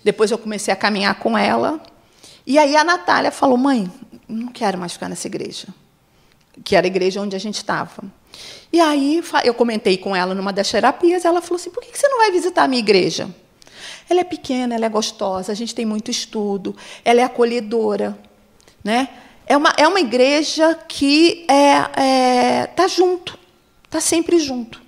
Depois 0.03 0.31
eu 0.31 0.37
comecei 0.37 0.73
a 0.73 0.77
caminhar 0.77 1.15
com 1.15 1.37
ela. 1.37 1.81
E 2.45 2.57
aí 2.57 2.75
a 2.75 2.83
Natália 2.83 3.31
falou: 3.31 3.57
mãe, 3.57 3.91
não 4.27 4.47
quero 4.47 4.77
mais 4.77 4.93
ficar 4.93 5.09
nessa 5.09 5.27
igreja. 5.27 5.67
Que 6.63 6.75
era 6.75 6.85
a 6.85 6.87
igreja 6.87 7.21
onde 7.21 7.35
a 7.35 7.39
gente 7.39 7.55
estava. 7.55 8.03
E 8.71 8.79
aí 8.79 9.23
eu 9.43 9.53
comentei 9.53 9.97
com 9.97 10.15
ela 10.15 10.35
numa 10.35 10.51
das 10.51 10.69
terapias, 10.69 11.25
ela 11.25 11.41
falou 11.41 11.55
assim: 11.55 11.69
por 11.69 11.83
que 11.83 11.97
você 11.97 12.07
não 12.07 12.19
vai 12.19 12.31
visitar 12.31 12.63
a 12.63 12.67
minha 12.67 12.79
igreja? 12.79 13.29
Ela 14.09 14.21
é 14.21 14.23
pequena, 14.23 14.75
ela 14.75 14.85
é 14.85 14.89
gostosa, 14.89 15.51
a 15.51 15.55
gente 15.55 15.73
tem 15.73 15.85
muito 15.85 16.11
estudo, 16.11 16.75
ela 17.03 17.21
é 17.21 17.23
acolhedora. 17.23 18.17
Né? 18.83 19.09
É, 19.47 19.57
uma, 19.57 19.73
é 19.77 19.87
uma 19.87 19.99
igreja 19.99 20.75
que 20.87 21.41
está 21.41 21.91
é, 21.97 22.61
é, 22.61 22.67
tá 22.67 22.87
junto, 22.87 23.37
está 23.85 23.99
sempre 23.99 24.37
junto. 24.37 24.84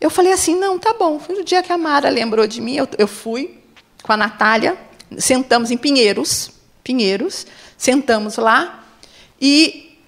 Eu 0.00 0.10
falei 0.10 0.32
assim: 0.32 0.56
não, 0.56 0.78
tá 0.78 0.94
bom. 0.98 1.18
Foi 1.18 1.40
o 1.40 1.44
dia 1.44 1.62
que 1.62 1.72
a 1.72 1.78
Mara 1.78 2.08
lembrou 2.08 2.46
de 2.46 2.60
mim, 2.60 2.76
eu, 2.76 2.88
eu 2.96 3.08
fui, 3.08 3.58
com 4.02 4.12
a 4.12 4.16
Natália, 4.16 4.76
sentamos 5.18 5.70
em 5.70 5.76
Pinheiros, 5.76 6.50
Pinheiros, 6.82 7.46
sentamos 7.76 8.36
lá 8.36 8.84
e 9.40 9.98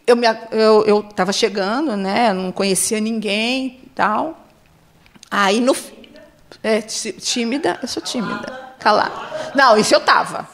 eu 0.86 1.06
estava 1.08 1.32
chegando, 1.32 1.96
né, 1.96 2.32
não 2.32 2.50
conhecia 2.50 3.00
ninguém 3.00 3.80
tal. 3.94 4.46
Aí 5.30 5.60
no 5.60 5.76
é, 6.62 6.80
tímida, 6.80 7.78
eu 7.80 7.88
sou 7.88 8.02
tímida, 8.02 8.74
calada. 8.78 9.12
Não, 9.54 9.76
isso 9.76 9.94
eu 9.94 10.00
estava. 10.00 10.48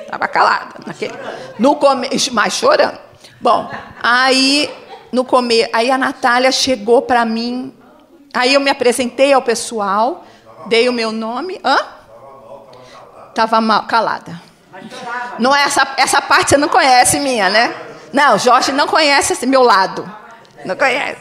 Estava 0.00 0.28
calada. 0.28 0.80
Naquele, 0.86 1.14
no 1.58 1.76
come, 1.76 2.08
mas 2.32 2.54
chorando. 2.54 2.98
Bom, 3.40 3.70
aí 4.02 4.72
no 5.12 5.24
comer, 5.24 5.68
aí 5.72 5.90
a 5.90 5.98
Natália 5.98 6.50
chegou 6.50 7.02
para 7.02 7.24
mim, 7.24 7.74
aí 8.34 8.54
eu 8.54 8.60
me 8.60 8.70
apresentei 8.70 9.32
ao 9.32 9.40
pessoal, 9.40 10.24
dei 10.66 10.88
o 10.88 10.92
meu 10.92 11.12
nome. 11.12 11.60
Hã? 11.64 11.78
Estava 13.30 13.60
mal, 13.60 13.84
calada. 13.84 14.40
Não 15.38 15.54
é 15.54 15.62
essa, 15.62 15.86
essa 15.96 16.20
parte 16.20 16.50
você 16.50 16.56
não 16.56 16.68
conhece 16.68 17.18
minha, 17.20 17.48
né? 17.48 17.74
Não, 18.12 18.38
Jorge 18.38 18.72
não 18.72 18.86
conhece 18.86 19.32
esse 19.32 19.46
meu 19.46 19.62
lado. 19.62 20.04
Não 20.64 20.76
conhece. 20.76 21.20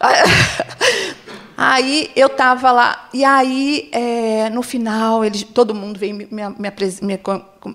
Aí 1.56 2.10
eu 2.16 2.26
estava 2.26 2.72
lá, 2.72 3.08
e 3.12 3.24
aí, 3.24 3.88
é, 3.92 4.50
no 4.50 4.62
final, 4.62 5.24
eles, 5.24 5.44
todo 5.44 5.72
mundo 5.72 5.96
veio 5.96 6.12
me, 6.12 6.26
me, 6.28 6.42
me 6.58 7.20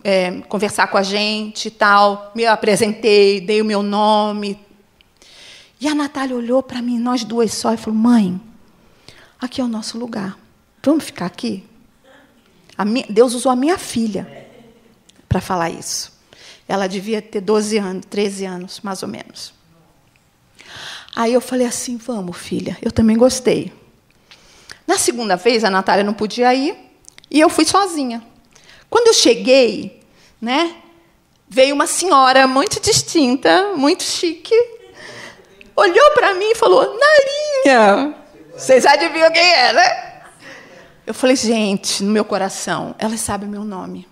é, 0.04 0.32
conversar 0.50 0.88
com 0.88 0.98
a 0.98 1.04
gente 1.04 1.70
e 1.70 1.72
tal. 1.72 2.32
Me 2.36 2.46
apresentei, 2.46 3.39
dei 3.39 3.62
o 3.62 3.65
meu 3.65 3.82
nome. 3.82 4.60
E 5.80 5.88
a 5.88 5.96
Natália 5.96 6.36
olhou 6.36 6.62
para 6.62 6.82
mim, 6.82 7.00
nós 7.00 7.24
duas 7.24 7.54
só, 7.54 7.74
e 7.74 7.78
falou: 7.78 7.98
Mãe, 7.98 8.41
aqui 9.39 9.62
é 9.62 9.63
o 9.63 9.67
nosso 9.67 9.97
lugar. 9.97 10.38
Vamos 10.84 11.06
ficar 11.06 11.26
aqui? 11.26 11.63
Minha, 12.86 13.06
Deus 13.10 13.34
usou 13.34 13.52
a 13.52 13.56
minha 13.56 13.78
filha 13.78 14.47
para 15.28 15.41
falar 15.41 15.69
isso. 15.69 16.12
Ela 16.67 16.88
devia 16.88 17.21
ter 17.21 17.41
12 17.41 17.78
anos, 17.78 18.06
13 18.10 18.45
anos, 18.45 18.80
mais 18.82 19.02
ou 19.02 19.10
menos. 19.10 19.54
Aí 21.15 21.34
eu 21.34 21.41
falei 21.41 21.65
assim: 21.65 21.97
vamos, 21.97 22.38
filha, 22.38 22.78
eu 22.82 22.91
também 22.91 23.17
gostei. 23.17 23.73
Na 24.86 24.97
segunda 24.97 25.36
vez, 25.36 25.63
a 25.63 25.69
Natália 25.69 26.04
não 26.04 26.13
podia 26.13 26.54
ir 26.54 26.78
e 27.30 27.39
eu 27.39 27.50
fui 27.50 27.65
sozinha. 27.65 28.23
Quando 28.89 29.08
eu 29.08 29.13
cheguei, 29.13 30.02
né, 30.39 30.76
veio 31.50 31.73
uma 31.73 31.88
senhora 31.88 32.47
muito 32.47 32.80
distinta, 32.80 33.73
muito 33.76 34.04
chique, 34.04 34.56
olhou 35.76 36.12
para 36.13 36.34
mim 36.36 36.52
e 36.52 36.56
falou: 36.56 36.97
Narinha. 36.97 38.26
Vocês 38.58 38.88
adivinham 38.88 39.32
quem 39.32 39.54
é, 39.54 39.72
né? 39.72 40.22
Eu 41.06 41.13
falei, 41.13 41.36
gente, 41.36 42.04
no 42.04 42.12
meu 42.12 42.26
coração, 42.26 42.96
ela 42.98 43.15
sabe 43.15 43.46
meu 43.46 43.63
nome. 43.63 44.08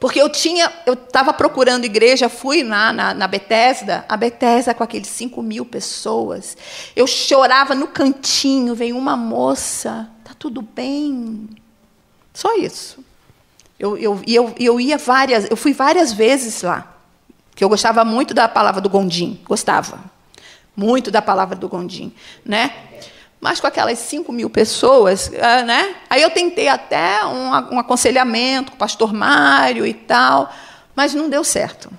Porque 0.00 0.20
eu 0.20 0.28
tinha, 0.28 0.70
eu 0.84 0.94
estava 0.94 1.32
procurando 1.32 1.84
igreja, 1.84 2.28
fui 2.28 2.64
na, 2.64 2.92
na, 2.92 3.14
na 3.14 3.28
Bethesda, 3.28 4.04
a 4.08 4.16
Bethesda 4.16 4.74
com 4.74 4.82
aqueles 4.82 5.06
5 5.06 5.40
mil 5.40 5.64
pessoas. 5.64 6.56
Eu 6.96 7.06
chorava 7.06 7.76
no 7.76 7.86
cantinho, 7.86 8.74
veio 8.74 8.98
uma 8.98 9.16
moça, 9.16 10.10
tá 10.24 10.32
tudo 10.36 10.62
bem. 10.62 11.48
Só 12.34 12.56
isso. 12.56 13.04
Eu, 13.78 13.96
eu, 13.96 14.20
eu, 14.26 14.52
eu 14.58 14.80
ia 14.80 14.98
várias, 14.98 15.48
eu 15.48 15.56
fui 15.56 15.72
várias 15.72 16.12
vezes 16.12 16.62
lá, 16.62 16.92
que 17.54 17.62
eu 17.62 17.68
gostava 17.68 18.04
muito 18.04 18.34
da 18.34 18.48
palavra 18.48 18.80
do 18.80 18.90
Gondim, 18.90 19.40
gostava 19.44 20.11
muito 20.76 21.10
da 21.10 21.22
palavra 21.22 21.56
do 21.56 21.68
Gondim, 21.68 22.12
né? 22.44 22.72
mas 23.42 23.58
com 23.58 23.66
aquelas 23.66 23.98
5 23.98 24.30
mil 24.30 24.48
pessoas, 24.48 25.28
ah, 25.40 25.62
né? 25.62 25.96
Aí 26.08 26.22
eu 26.22 26.30
tentei 26.30 26.68
até 26.68 27.26
um, 27.26 27.74
um 27.74 27.78
aconselhamento 27.80 28.70
com 28.70 28.76
o 28.76 28.78
pastor 28.78 29.12
Mário 29.12 29.84
e 29.84 29.92
tal, 29.92 30.48
mas 30.94 31.12
não 31.12 31.28
deu 31.28 31.42
certo. 31.42 31.90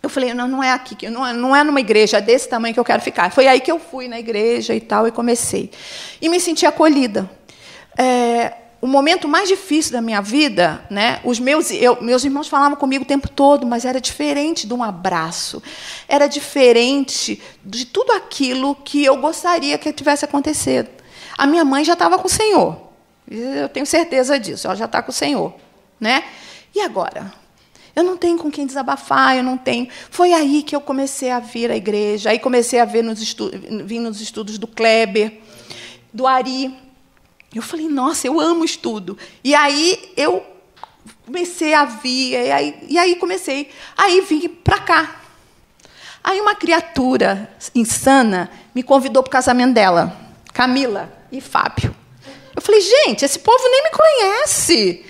Eu 0.00 0.08
falei, 0.08 0.32
não, 0.32 0.46
não 0.46 0.62
é 0.62 0.70
aqui, 0.70 1.10
não 1.10 1.26
é, 1.26 1.32
não 1.32 1.56
é 1.56 1.64
numa 1.64 1.80
igreja 1.80 2.20
desse 2.20 2.48
tamanho 2.48 2.72
que 2.72 2.78
eu 2.78 2.84
quero 2.84 3.02
ficar. 3.02 3.32
Foi 3.32 3.48
aí 3.48 3.60
que 3.60 3.72
eu 3.72 3.80
fui 3.80 4.06
na 4.06 4.20
igreja 4.20 4.72
e 4.72 4.80
tal, 4.80 5.08
e 5.08 5.10
comecei. 5.10 5.68
E 6.22 6.28
me 6.28 6.38
senti 6.38 6.64
acolhida. 6.64 7.28
É, 7.98 8.52
o 8.80 8.86
momento 8.86 9.26
mais 9.26 9.48
difícil 9.48 9.92
da 9.92 10.00
minha 10.00 10.20
vida, 10.20 10.84
né, 10.90 11.20
os 11.24 11.40
meus, 11.40 11.70
eu, 11.70 12.00
meus 12.02 12.24
irmãos 12.24 12.48
falavam 12.48 12.76
comigo 12.76 13.04
o 13.04 13.06
tempo 13.06 13.28
todo, 13.28 13.66
mas 13.66 13.84
era 13.84 14.00
diferente 14.00 14.66
de 14.66 14.74
um 14.74 14.82
abraço, 14.82 15.62
era 16.06 16.26
diferente 16.26 17.40
de 17.64 17.86
tudo 17.86 18.12
aquilo 18.12 18.74
que 18.74 19.04
eu 19.04 19.16
gostaria 19.16 19.78
que 19.78 19.92
tivesse 19.92 20.24
acontecido. 20.24 20.88
A 21.38 21.46
minha 21.46 21.64
mãe 21.64 21.84
já 21.84 21.94
estava 21.94 22.18
com 22.18 22.26
o 22.26 22.30
Senhor, 22.30 22.76
eu 23.28 23.68
tenho 23.68 23.86
certeza 23.86 24.38
disso, 24.38 24.66
ela 24.66 24.76
já 24.76 24.84
está 24.84 25.02
com 25.02 25.10
o 25.10 25.14
Senhor, 25.14 25.54
né? 25.98 26.24
E 26.74 26.80
agora? 26.80 27.32
Eu 27.94 28.04
não 28.04 28.18
tenho 28.18 28.36
com 28.36 28.50
quem 28.50 28.66
desabafar, 28.66 29.38
eu 29.38 29.42
não 29.42 29.56
tenho. 29.56 29.88
Foi 30.10 30.34
aí 30.34 30.62
que 30.62 30.76
eu 30.76 30.82
comecei 30.82 31.30
a 31.30 31.40
vir 31.40 31.70
à 31.70 31.76
igreja, 31.76 32.28
aí 32.28 32.38
comecei 32.38 32.78
a 32.78 32.84
ver 32.84 33.02
nos 33.02 33.22
estudos, 33.22 33.58
vir 33.86 34.00
nos 34.00 34.20
estudos 34.20 34.58
do 34.58 34.66
Kleber, 34.66 35.40
do 36.12 36.26
Ari, 36.26 36.76
eu 37.54 37.62
falei, 37.62 37.88
nossa, 37.88 38.26
eu 38.26 38.40
amo 38.40 38.64
estudo. 38.64 39.16
E 39.42 39.54
aí 39.54 40.12
eu 40.16 40.44
comecei 41.24 41.74
a 41.74 41.84
vir, 41.84 42.32
e 42.32 42.52
aí, 42.52 42.78
e 42.88 42.98
aí 42.98 43.16
comecei. 43.16 43.70
Aí 43.96 44.20
vim 44.20 44.48
para 44.48 44.78
cá. 44.78 45.20
Aí 46.22 46.40
uma 46.40 46.54
criatura 46.54 47.50
insana 47.74 48.50
me 48.74 48.82
convidou 48.82 49.22
para 49.22 49.30
o 49.30 49.32
casamento 49.32 49.74
dela, 49.74 50.16
Camila 50.52 51.12
e 51.30 51.40
Fábio. 51.40 51.94
Eu 52.54 52.62
falei, 52.62 52.80
gente, 52.80 53.24
esse 53.24 53.38
povo 53.38 53.62
nem 53.68 53.84
me 53.84 53.90
conhece. 53.90 55.04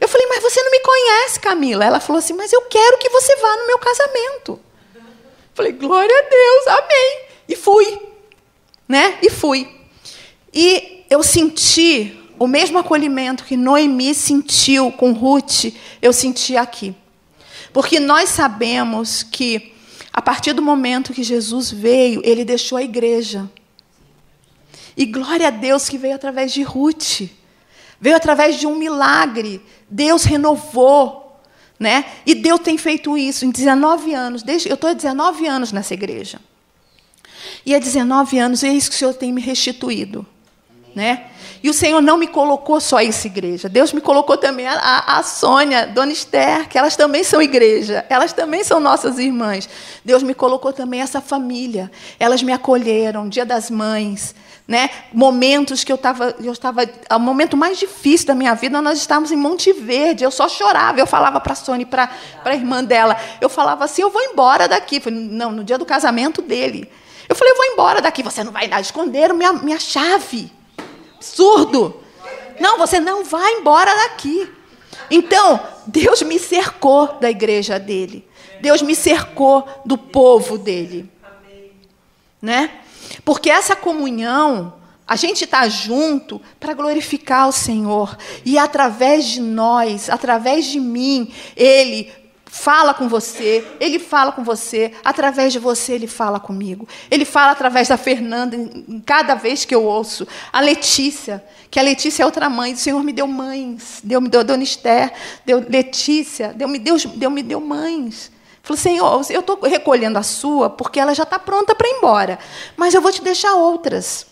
Eu 0.00 0.08
falei, 0.08 0.26
mas 0.26 0.42
você 0.42 0.62
não 0.62 0.70
me 0.70 0.80
conhece, 0.80 1.40
Camila. 1.40 1.84
Ela 1.84 2.00
falou 2.00 2.18
assim, 2.18 2.34
mas 2.34 2.52
eu 2.52 2.62
quero 2.62 2.98
que 2.98 3.08
você 3.08 3.34
vá 3.36 3.56
no 3.56 3.66
meu 3.66 3.78
casamento. 3.78 4.60
Eu 4.94 5.02
falei, 5.54 5.72
glória 5.72 6.16
a 6.16 6.28
Deus, 6.28 6.66
amém. 6.66 7.26
E 7.48 7.56
fui. 7.56 8.02
Né? 8.88 9.18
E 9.22 9.30
fui. 9.30 9.68
E 10.52 11.01
eu 11.12 11.22
senti 11.22 12.18
o 12.38 12.46
mesmo 12.46 12.78
acolhimento 12.78 13.44
que 13.44 13.54
Noemi 13.54 14.14
sentiu 14.14 14.90
com 14.90 15.12
Ruth, 15.12 15.66
eu 16.00 16.10
senti 16.10 16.56
aqui. 16.56 16.94
Porque 17.70 18.00
nós 18.00 18.30
sabemos 18.30 19.22
que, 19.22 19.74
a 20.10 20.22
partir 20.22 20.54
do 20.54 20.62
momento 20.62 21.12
que 21.12 21.22
Jesus 21.22 21.70
veio, 21.70 22.22
ele 22.24 22.46
deixou 22.46 22.78
a 22.78 22.82
igreja. 22.82 23.50
E 24.96 25.04
glória 25.04 25.48
a 25.48 25.50
Deus 25.50 25.86
que 25.86 25.98
veio 25.98 26.14
através 26.14 26.50
de 26.50 26.62
Ruth. 26.62 27.28
Veio 28.00 28.16
através 28.16 28.58
de 28.58 28.66
um 28.66 28.74
milagre. 28.74 29.60
Deus 29.90 30.24
renovou. 30.24 31.42
Né? 31.78 32.06
E 32.24 32.34
Deus 32.34 32.60
tem 32.60 32.78
feito 32.78 33.18
isso 33.18 33.44
em 33.44 33.50
19 33.50 34.14
anos. 34.14 34.42
Desde, 34.42 34.70
eu 34.70 34.76
estou 34.76 34.88
há 34.88 34.94
19 34.94 35.46
anos 35.46 35.72
nessa 35.72 35.92
igreja. 35.92 36.40
E 37.66 37.74
há 37.74 37.78
19 37.78 38.38
anos, 38.38 38.64
é 38.64 38.72
isso 38.72 38.88
que 38.88 38.96
o 38.96 38.98
Senhor 38.98 39.12
tem 39.12 39.30
me 39.30 39.42
restituído. 39.42 40.26
Né? 40.94 41.26
E 41.62 41.70
o 41.70 41.74
Senhor 41.74 42.00
não 42.00 42.16
me 42.16 42.26
colocou 42.26 42.80
só 42.80 43.00
essa 43.00 43.26
igreja. 43.28 43.68
Deus 43.68 43.92
me 43.92 44.00
colocou 44.00 44.36
também 44.36 44.66
a, 44.66 44.74
a, 44.74 45.18
a 45.18 45.22
Sônia, 45.22 45.86
Dona 45.86 46.12
Esther, 46.12 46.68
que 46.68 46.76
elas 46.76 46.96
também 46.96 47.22
são 47.22 47.40
igreja. 47.40 48.04
Elas 48.08 48.32
também 48.32 48.64
são 48.64 48.80
nossas 48.80 49.18
irmãs. 49.18 49.68
Deus 50.04 50.24
me 50.24 50.34
colocou 50.34 50.72
também 50.72 51.00
essa 51.00 51.20
família. 51.20 51.90
Elas 52.18 52.42
me 52.42 52.52
acolheram, 52.52 53.28
Dia 53.28 53.46
das 53.46 53.70
Mães, 53.70 54.34
né? 54.66 54.90
Momentos 55.12 55.84
que 55.84 55.92
eu 55.92 55.96
estava, 55.96 56.34
eu 56.42 56.52
estava, 56.52 56.82
o 57.14 57.18
momento 57.20 57.56
mais 57.56 57.78
difícil 57.78 58.26
da 58.26 58.34
minha 58.34 58.54
vida, 58.54 58.82
nós 58.82 58.98
estávamos 58.98 59.30
em 59.30 59.36
Monte 59.36 59.72
Verde. 59.72 60.24
Eu 60.24 60.32
só 60.32 60.48
chorava. 60.48 60.98
Eu 60.98 61.06
falava 61.06 61.38
para 61.38 61.52
a 61.52 61.56
Sônia, 61.56 61.86
para 61.86 62.10
a 62.44 62.54
irmã 62.54 62.82
dela, 62.82 63.16
eu 63.40 63.48
falava 63.48 63.84
assim: 63.84 64.02
eu 64.02 64.10
vou 64.10 64.22
embora 64.22 64.66
daqui. 64.66 65.00
Falei, 65.00 65.18
não, 65.20 65.52
no 65.52 65.62
dia 65.62 65.78
do 65.78 65.86
casamento 65.86 66.42
dele. 66.42 66.90
Eu 67.28 67.36
falei, 67.36 67.52
eu 67.52 67.56
vou 67.56 67.66
embora 67.66 68.02
daqui. 68.02 68.20
Você 68.24 68.42
não 68.42 68.50
vai 68.50 68.66
dar 68.66 68.80
esconder 68.80 69.32
minha, 69.32 69.52
minha 69.52 69.78
chave 69.78 70.50
absurdo. 71.22 72.02
Não, 72.58 72.76
você 72.76 72.98
não 72.98 73.24
vai 73.24 73.54
embora 73.54 73.94
daqui. 73.94 74.50
Então, 75.08 75.60
Deus 75.86 76.22
me 76.22 76.38
cercou 76.38 77.16
da 77.20 77.30
igreja 77.30 77.78
dele. 77.78 78.26
Deus 78.60 78.82
me 78.82 78.94
cercou 78.94 79.66
do 79.84 79.96
povo 79.96 80.58
dele. 80.58 81.08
Né? 82.40 82.70
Porque 83.24 83.48
essa 83.48 83.76
comunhão, 83.76 84.74
a 85.06 85.14
gente 85.14 85.44
está 85.44 85.68
junto 85.68 86.40
para 86.58 86.74
glorificar 86.74 87.48
o 87.48 87.52
Senhor. 87.52 88.16
E 88.44 88.58
através 88.58 89.26
de 89.26 89.40
nós, 89.40 90.10
através 90.10 90.66
de 90.66 90.80
mim, 90.80 91.32
Ele 91.56 92.12
fala 92.54 92.92
com 92.92 93.08
você, 93.08 93.66
ele 93.80 93.98
fala 93.98 94.30
com 94.30 94.44
você, 94.44 94.92
através 95.02 95.54
de 95.54 95.58
você 95.58 95.94
ele 95.94 96.06
fala 96.06 96.38
comigo. 96.38 96.86
Ele 97.10 97.24
fala 97.24 97.52
através 97.52 97.88
da 97.88 97.96
Fernanda, 97.96 98.58
cada 99.06 99.34
vez 99.34 99.64
que 99.64 99.74
eu 99.74 99.82
ouço. 99.82 100.28
A 100.52 100.60
Letícia, 100.60 101.42
que 101.70 101.80
a 101.80 101.82
Letícia 101.82 102.22
é 102.22 102.26
outra 102.26 102.50
mãe, 102.50 102.74
o 102.74 102.76
Senhor 102.76 103.02
me 103.02 103.10
deu 103.10 103.26
mães, 103.26 104.00
deu 104.04 104.20
me 104.20 104.28
deu 104.28 104.44
Dona 104.44 104.62
Esther, 104.62 105.14
deu 105.46 105.64
Letícia, 105.66 106.52
deu 106.52 106.68
me 106.68 106.78
deu, 106.78 106.98
deu 107.14 107.30
me 107.30 107.42
deu 107.42 107.58
mães. 107.58 108.30
Falou, 108.62 108.78
Senhor, 108.78 109.24
eu 109.30 109.40
estou 109.40 109.58
recolhendo 109.62 110.18
a 110.18 110.22
sua 110.22 110.68
porque 110.68 111.00
ela 111.00 111.14
já 111.14 111.22
está 111.22 111.38
pronta 111.38 111.74
para 111.74 111.88
ir 111.88 111.92
embora, 111.92 112.38
mas 112.76 112.92
eu 112.92 113.00
vou 113.00 113.10
te 113.10 113.22
deixar 113.22 113.54
outras. 113.54 114.26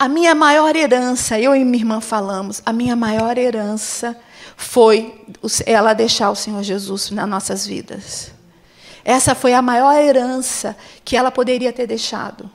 A 0.00 0.08
minha 0.08 0.34
maior 0.34 0.74
herança, 0.74 1.38
eu 1.38 1.54
e 1.54 1.64
minha 1.64 1.82
irmã 1.82 2.00
falamos, 2.00 2.60
a 2.66 2.72
minha 2.72 2.96
maior 2.96 3.38
herança 3.38 4.20
foi 4.56 5.24
ela 5.66 5.92
deixar 5.92 6.30
o 6.30 6.36
Senhor 6.36 6.62
Jesus 6.62 7.10
nas 7.10 7.28
nossas 7.28 7.66
vidas. 7.66 8.32
Essa 9.04 9.34
foi 9.34 9.52
a 9.52 9.62
maior 9.62 9.94
herança 9.94 10.76
que 11.04 11.16
ela 11.16 11.30
poderia 11.30 11.72
ter 11.72 11.86
deixado. 11.86 12.50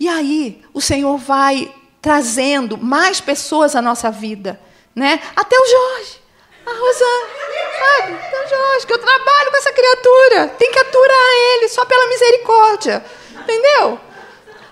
E 0.00 0.08
aí, 0.08 0.62
o 0.72 0.80
Senhor 0.80 1.16
vai 1.18 1.74
trazendo 2.00 2.78
mais 2.78 3.20
pessoas 3.20 3.74
à 3.74 3.82
nossa 3.82 4.10
vida, 4.10 4.58
né? 4.94 5.20
Até 5.36 5.56
o 5.58 5.66
Jorge, 5.66 6.20
a 6.64 6.70
Rosana, 6.70 7.38
sabe? 7.78 8.14
Até 8.14 8.44
o 8.44 8.48
Jorge, 8.48 8.86
que 8.86 8.92
eu 8.92 8.98
trabalho 8.98 9.50
com 9.50 9.56
essa 9.56 9.72
criatura. 9.72 10.48
Tem 10.56 10.70
que 10.70 10.78
aturar 10.78 11.32
ele 11.54 11.68
só 11.68 11.84
pela 11.84 12.08
misericórdia. 12.08 13.04
Entendeu? 13.32 14.00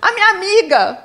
A 0.00 0.12
minha 0.12 0.30
amiga, 0.30 1.04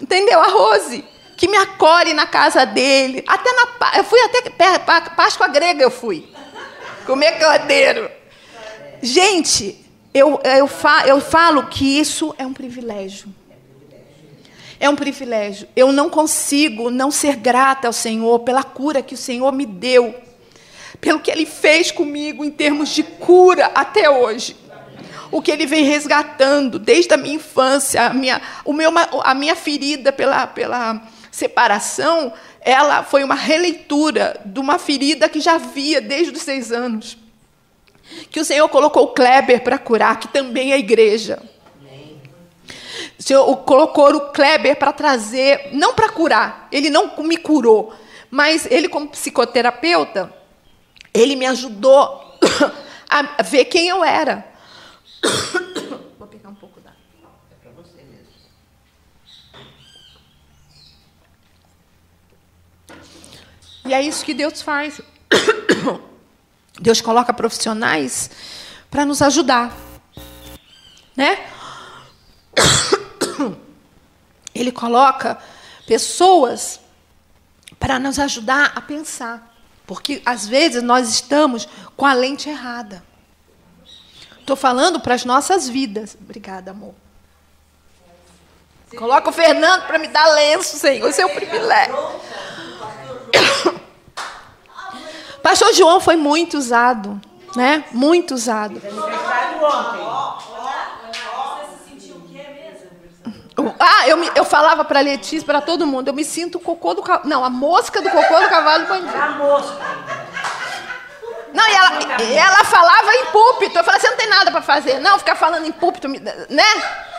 entendeu? 0.00 0.40
A 0.40 0.48
Rose 0.48 1.13
que 1.36 1.48
me 1.48 1.56
acolhe 1.56 2.12
na 2.12 2.26
casa 2.26 2.64
dele. 2.64 3.24
Até 3.26 3.50
na 3.52 3.98
eu 3.98 4.04
fui 4.04 4.20
até 4.20 4.78
Páscoa 4.78 5.48
grega 5.48 5.82
eu 5.82 5.90
fui. 5.90 6.28
Comer 7.06 7.38
cordeiro. 7.38 8.10
Gente, 9.02 9.84
eu, 10.12 10.40
eu, 10.44 10.66
fa, 10.66 11.06
eu 11.06 11.20
falo 11.20 11.66
que 11.66 11.98
isso 11.98 12.34
é 12.38 12.46
um 12.46 12.52
privilégio. 12.52 13.28
É 14.80 14.88
um 14.88 14.96
privilégio. 14.96 15.68
Eu 15.74 15.92
não 15.92 16.08
consigo 16.08 16.90
não 16.90 17.10
ser 17.10 17.36
grata 17.36 17.86
ao 17.86 17.92
Senhor 17.92 18.40
pela 18.40 18.62
cura 18.62 19.02
que 19.02 19.14
o 19.14 19.18
Senhor 19.18 19.52
me 19.52 19.66
deu, 19.66 20.14
pelo 21.00 21.20
que 21.20 21.30
Ele 21.30 21.44
fez 21.44 21.90
comigo 21.90 22.44
em 22.44 22.50
termos 22.50 22.90
de 22.90 23.02
cura 23.02 23.72
até 23.74 24.08
hoje. 24.08 24.56
O 25.30 25.42
que 25.42 25.50
Ele 25.50 25.66
vem 25.66 25.84
resgatando 25.84 26.78
desde 26.78 27.12
a 27.12 27.16
minha 27.16 27.34
infância, 27.34 28.06
a 28.06 28.14
minha, 28.14 28.40
o 28.64 28.72
meu, 28.72 28.92
a 29.22 29.34
minha 29.34 29.56
ferida 29.56 30.12
pela, 30.12 30.46
pela 30.46 31.02
separação, 31.34 32.32
ela 32.60 33.02
foi 33.02 33.24
uma 33.24 33.34
releitura 33.34 34.40
de 34.44 34.60
uma 34.60 34.78
ferida 34.78 35.28
que 35.28 35.40
já 35.40 35.54
havia 35.54 36.00
desde 36.00 36.32
os 36.32 36.42
seis 36.42 36.70
anos. 36.70 37.18
Que 38.30 38.38
o 38.38 38.44
Senhor 38.44 38.68
colocou 38.68 39.02
o 39.02 39.08
Kleber 39.08 39.64
para 39.64 39.76
curar, 39.76 40.20
que 40.20 40.28
também 40.28 40.72
é 40.72 40.78
igreja. 40.78 41.42
O 43.18 43.22
Senhor 43.22 43.56
colocou 43.58 44.14
o 44.14 44.32
Kleber 44.32 44.76
para 44.76 44.92
trazer, 44.92 45.70
não 45.72 45.92
para 45.92 46.08
curar, 46.08 46.68
ele 46.70 46.88
não 46.88 47.16
me 47.18 47.36
curou, 47.36 47.92
mas 48.30 48.66
ele, 48.70 48.88
como 48.88 49.08
psicoterapeuta, 49.08 50.32
ele 51.12 51.34
me 51.34 51.46
ajudou 51.46 52.38
a 53.10 53.42
ver 53.42 53.64
quem 53.64 53.88
eu 53.88 54.04
era. 54.04 54.46
E 63.84 63.92
é 63.92 64.02
isso 64.02 64.24
que 64.24 64.34
Deus 64.34 64.62
faz. 64.62 65.00
Deus 66.80 67.00
coloca 67.00 67.32
profissionais 67.32 68.30
para 68.90 69.04
nos 69.04 69.20
ajudar. 69.20 69.76
Né? 71.16 71.46
Ele 74.54 74.72
coloca 74.72 75.38
pessoas 75.86 76.80
para 77.78 77.98
nos 77.98 78.18
ajudar 78.18 78.72
a 78.74 78.80
pensar. 78.80 79.54
Porque 79.86 80.22
às 80.24 80.48
vezes 80.48 80.82
nós 80.82 81.08
estamos 81.08 81.68
com 81.96 82.06
a 82.06 82.14
lente 82.14 82.48
errada. 82.48 83.04
Estou 84.40 84.56
falando 84.56 85.00
para 85.00 85.14
as 85.14 85.24
nossas 85.24 85.68
vidas. 85.68 86.16
Obrigada, 86.20 86.70
amor. 86.70 86.94
Coloca 88.96 89.28
o 89.28 89.32
Fernando 89.32 89.86
para 89.86 89.98
me 89.98 90.08
dar 90.08 90.26
lenço, 90.26 90.76
Senhor. 90.78 91.08
Isso 91.08 91.20
é 91.20 91.26
um 91.26 91.34
privilégio. 91.34 91.94
Pastor 95.42 95.74
João 95.74 96.00
foi 96.00 96.16
muito 96.16 96.56
usado, 96.56 97.20
né? 97.54 97.84
Muito 97.92 98.34
usado. 98.34 98.80
Ah, 103.78 104.08
eu, 104.08 104.16
me, 104.16 104.30
eu 104.34 104.44
falava 104.44 104.84
para 104.84 104.98
a 104.98 105.02
Letícia, 105.02 105.46
para 105.46 105.60
todo 105.60 105.86
mundo, 105.86 106.08
eu 106.08 106.14
me 106.14 106.24
sinto 106.24 106.58
o 106.58 106.60
cocô 106.60 106.94
do 106.94 107.02
cavalo. 107.02 107.28
Não, 107.28 107.44
a 107.44 107.50
mosca 107.50 108.02
do 108.02 108.10
cocô 108.10 108.40
do 108.40 108.48
cavalo 108.48 108.86
bandido. 108.86 109.16
A 109.16 109.30
mosca. 109.30 109.78
Não, 111.52 111.68
e 111.68 111.72
ela, 111.72 112.22
e 112.22 112.36
ela 112.36 112.64
falava 112.64 113.14
em 113.14 113.26
púlpito. 113.26 113.78
Eu 113.78 113.84
falei, 113.84 114.00
você 114.00 114.10
não 114.10 114.16
tem 114.16 114.28
nada 114.28 114.50
para 114.50 114.60
fazer. 114.60 114.98
Não, 114.98 115.18
ficar 115.18 115.36
falando 115.36 115.66
em 115.66 115.72
púlpito, 115.72 116.08
né? 116.08 116.64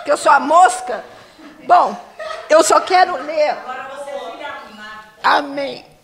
Que 0.03 0.11
eu 0.11 0.17
sou 0.17 0.31
a 0.31 0.39
mosca. 0.39 1.03
Bom, 1.65 1.95
eu 2.49 2.63
só 2.63 2.81
quero 2.81 3.15
ler. 3.23 3.51
Agora 3.51 3.89
você 3.95 4.09
é 4.09 4.25
Amém. 5.23 5.94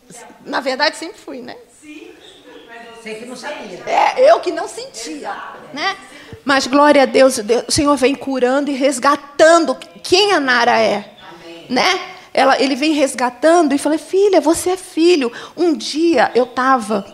Na 0.45 0.59
verdade, 0.59 0.97
sempre 0.97 1.19
fui, 1.19 1.41
né? 1.41 1.55
Sim. 1.81 2.11
Você 3.01 3.15
que 3.15 3.25
não 3.25 3.35
sabia. 3.35 3.83
É, 3.85 4.31
eu 4.31 4.39
que 4.39 4.51
não 4.51 4.67
sentia, 4.67 5.33
né? 5.73 5.97
Mas 6.45 6.67
glória 6.67 7.03
a 7.03 7.05
Deus, 7.05 7.37
Deus, 7.39 7.63
o 7.67 7.71
Senhor 7.71 7.95
vem 7.97 8.15
curando 8.15 8.69
e 8.69 8.75
resgatando 8.75 9.75
quem 10.03 10.33
a 10.33 10.39
Nara 10.39 10.79
é, 10.79 11.15
Amém. 11.29 11.65
né? 11.69 12.01
Ela, 12.33 12.61
ele 12.61 12.75
vem 12.75 12.93
resgatando 12.93 13.73
e 13.73 13.77
falei, 13.77 13.97
filha, 13.97 14.39
você 14.39 14.71
é 14.71 14.77
filho. 14.77 15.31
Um 15.57 15.73
dia 15.75 16.31
eu 16.33 16.45
estava 16.45 17.05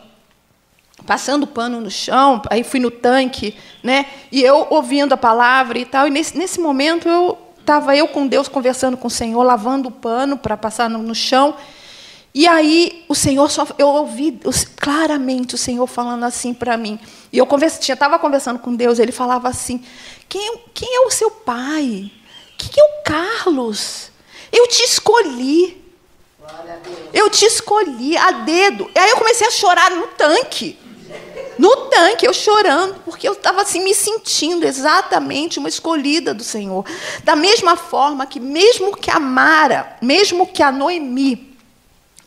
passando 1.05 1.47
pano 1.47 1.79
no 1.79 1.89
chão, 1.89 2.41
aí 2.49 2.63
fui 2.63 2.79
no 2.79 2.91
tanque, 2.91 3.57
né? 3.81 4.05
E 4.31 4.43
eu 4.43 4.67
ouvindo 4.69 5.13
a 5.13 5.17
palavra 5.17 5.79
e 5.79 5.85
tal. 5.85 6.07
E 6.07 6.09
nesse, 6.09 6.37
nesse 6.37 6.59
momento 6.59 7.07
eu 7.07 7.37
estava 7.59 7.95
eu 7.95 8.07
com 8.07 8.27
Deus 8.27 8.47
conversando 8.47 8.97
com 8.97 9.07
o 9.07 9.11
Senhor, 9.11 9.41
lavando 9.41 9.89
o 9.89 9.91
pano 9.91 10.37
para 10.37 10.55
passar 10.55 10.89
no, 10.89 10.99
no 10.99 11.15
chão. 11.15 11.55
E 12.38 12.47
aí 12.47 13.04
o 13.10 13.15
Senhor 13.15 13.50
só, 13.50 13.65
eu 13.80 13.88
ouvi 13.88 14.39
claramente 14.80 15.56
o 15.56 15.58
Senhor 15.58 15.88
falando 15.88 16.23
assim 16.23 16.54
para 16.54 16.78
mim. 16.78 17.00
E 17.34 17.39
eu 17.39 17.47
estava 17.82 18.19
conversando 18.19 18.60
com 18.60 18.76
Deus, 18.76 19.00
ele 19.00 19.12
falava 19.12 19.50
assim: 19.50 19.84
quem, 20.30 20.60
quem 20.71 20.97
é 20.97 21.00
o 21.00 21.10
seu 21.10 21.32
pai? 21.32 22.12
Quem 22.56 22.71
é 22.78 22.84
o 22.84 23.04
Carlos? 23.04 24.12
Eu 24.52 24.67
te 24.67 24.84
escolhi. 24.84 25.84
Eu 27.12 27.28
te 27.32 27.43
escolhi 27.43 28.15
a 28.15 28.30
dedo. 28.30 28.88
E 28.93 29.00
aí 29.00 29.10
eu 29.10 29.17
comecei 29.17 29.47
a 29.47 29.52
chorar 29.52 29.89
no 29.89 30.06
tanque. 30.10 30.78
No 31.58 31.76
tanque, 31.88 32.28
eu 32.28 32.36
chorando, 32.36 33.02
porque 33.04 33.28
eu 33.28 33.34
estava 33.34 33.63
assim 33.63 33.84
me 33.84 33.95
sentindo 33.95 34.63
exatamente 34.63 35.58
uma 35.58 35.69
escolhida 35.69 36.36
do 36.36 36.43
Senhor. 36.43 36.86
Da 37.23 37.36
mesma 37.36 37.76
forma 37.76 38.28
que, 38.28 38.39
mesmo 38.39 38.95
que 38.95 39.10
a 39.10 39.19
Mara, 39.19 39.97
mesmo 40.04 40.45
que 40.45 40.62
a 40.62 40.71
Noemi, 40.71 41.46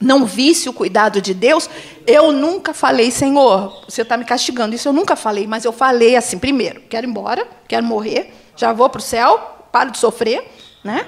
não 0.00 0.24
visse 0.24 0.66
o 0.68 0.72
cuidado 0.72 1.20
de 1.20 1.34
Deus, 1.34 1.68
eu 2.06 2.32
nunca 2.32 2.72
falei, 2.72 3.10
Senhor, 3.10 3.84
você 3.86 4.00
está 4.00 4.16
me 4.16 4.24
castigando. 4.24 4.74
Isso 4.74 4.88
eu 4.88 4.92
nunca 4.92 5.14
falei, 5.14 5.46
mas 5.46 5.64
eu 5.64 5.72
falei 5.72 6.16
assim: 6.16 6.38
primeiro, 6.38 6.80
quero 6.88 7.06
ir 7.06 7.10
embora, 7.10 7.46
quero 7.68 7.84
morrer, 7.84 8.32
já 8.56 8.72
vou 8.72 8.88
para 8.88 8.98
o 8.98 9.02
céu, 9.02 9.66
paro 9.70 9.90
de 9.90 9.98
sofrer, 9.98 10.50
né? 10.82 11.06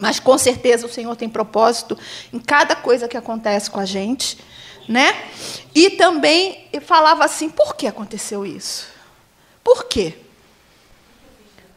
Mas 0.00 0.18
com 0.18 0.36
certeza 0.36 0.86
o 0.86 0.92
Senhor 0.92 1.14
tem 1.14 1.28
propósito 1.28 1.96
em 2.32 2.40
cada 2.40 2.74
coisa 2.74 3.06
que 3.06 3.16
acontece 3.16 3.70
com 3.70 3.78
a 3.78 3.84
gente, 3.84 4.38
né? 4.88 5.14
E 5.72 5.90
também 5.90 6.68
falava 6.84 7.24
assim: 7.24 7.48
por 7.48 7.76
que 7.76 7.86
aconteceu 7.86 8.44
isso? 8.44 8.88
Por 9.62 9.84
quê? 9.84 10.14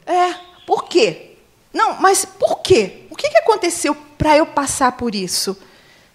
É, 0.04 0.34
por 0.66 0.84
quê? 0.84 1.36
Não, 1.72 1.94
mas 2.00 2.24
por 2.24 2.58
quê? 2.58 3.04
O 3.08 3.14
que 3.14 3.26
aconteceu 3.38 3.94
para 3.94 4.36
eu 4.36 4.46
passar 4.46 4.92
por 4.92 5.14
isso? 5.14 5.56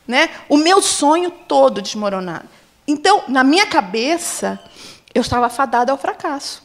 Né? 0.08 0.30
O 0.50 0.58
meu 0.58 0.82
sonho 0.82 1.32
todo 1.32 1.82
desmoronado. 1.82 2.50
Então, 2.88 3.24
na 3.28 3.44
minha 3.44 3.66
cabeça, 3.66 4.60
eu 5.14 5.22
estava 5.22 5.50
fadada 5.50 5.92
ao 5.92 5.98
fracasso. 5.98 6.62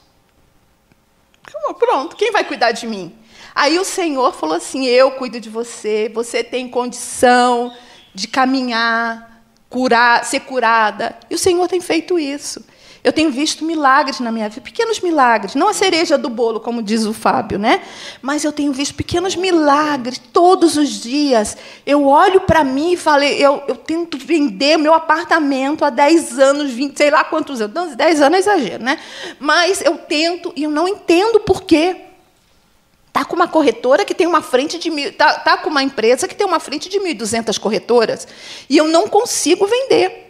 Pronto, 1.78 2.16
quem 2.16 2.32
vai 2.32 2.44
cuidar 2.44 2.72
de 2.72 2.86
mim? 2.86 3.16
Aí 3.54 3.78
o 3.78 3.84
Senhor 3.84 4.32
falou 4.32 4.56
assim: 4.56 4.86
Eu 4.86 5.12
cuido 5.12 5.40
de 5.40 5.48
você, 5.48 6.10
você 6.14 6.44
tem 6.44 6.68
condição 6.68 7.74
de 8.14 8.28
caminhar, 8.28 9.42
curar, 9.68 10.24
ser 10.24 10.40
curada. 10.40 11.16
E 11.30 11.34
o 11.34 11.38
Senhor 11.38 11.66
tem 11.68 11.80
feito 11.80 12.18
isso. 12.18 12.64
Eu 13.02 13.12
tenho 13.12 13.30
visto 13.30 13.64
milagres 13.64 14.18
na 14.18 14.32
minha 14.32 14.48
vida, 14.48 14.60
pequenos 14.60 15.00
milagres, 15.00 15.54
não 15.54 15.68
a 15.68 15.72
cereja 15.72 16.18
do 16.18 16.28
bolo, 16.28 16.58
como 16.58 16.82
diz 16.82 17.04
o 17.04 17.12
Fábio, 17.12 17.58
né? 17.58 17.82
Mas 18.20 18.44
eu 18.44 18.52
tenho 18.52 18.72
visto 18.72 18.94
pequenos 18.94 19.36
milagres 19.36 20.18
todos 20.32 20.76
os 20.76 21.00
dias. 21.00 21.56
Eu 21.86 22.06
olho 22.06 22.40
para 22.40 22.64
mim 22.64 22.92
e 22.92 22.96
falei, 22.96 23.34
eu, 23.38 23.62
eu 23.68 23.76
tento 23.76 24.18
vender 24.18 24.76
meu 24.76 24.92
apartamento 24.92 25.84
há 25.84 25.90
10 25.90 26.38
anos, 26.38 26.72
20, 26.72 26.96
sei 26.96 27.10
lá 27.10 27.22
quantos 27.24 27.60
anos. 27.60 27.94
10 27.94 28.20
anos 28.20 28.36
é 28.36 28.40
exagero, 28.40 28.82
né? 28.82 28.98
Mas 29.38 29.80
eu 29.80 29.96
tento 29.96 30.52
e 30.56 30.64
eu 30.64 30.70
não 30.70 30.88
entendo 30.88 31.40
por 31.40 31.62
quê. 31.62 32.04
Está 33.06 33.24
com 33.24 33.34
uma 33.34 33.48
corretora 33.48 34.04
que 34.04 34.14
tem 34.14 34.26
uma 34.26 34.42
frente 34.42 34.78
de 34.78 34.90
mil. 34.90 35.08
Está 35.08 35.34
tá 35.40 35.56
com 35.56 35.70
uma 35.70 35.82
empresa 35.82 36.28
que 36.28 36.34
tem 36.34 36.46
uma 36.46 36.60
frente 36.60 36.88
de 36.88 37.00
1.200 37.00 37.58
corretoras. 37.58 38.28
E 38.68 38.76
eu 38.76 38.86
não 38.86 39.08
consigo 39.08 39.66
vender. 39.66 40.27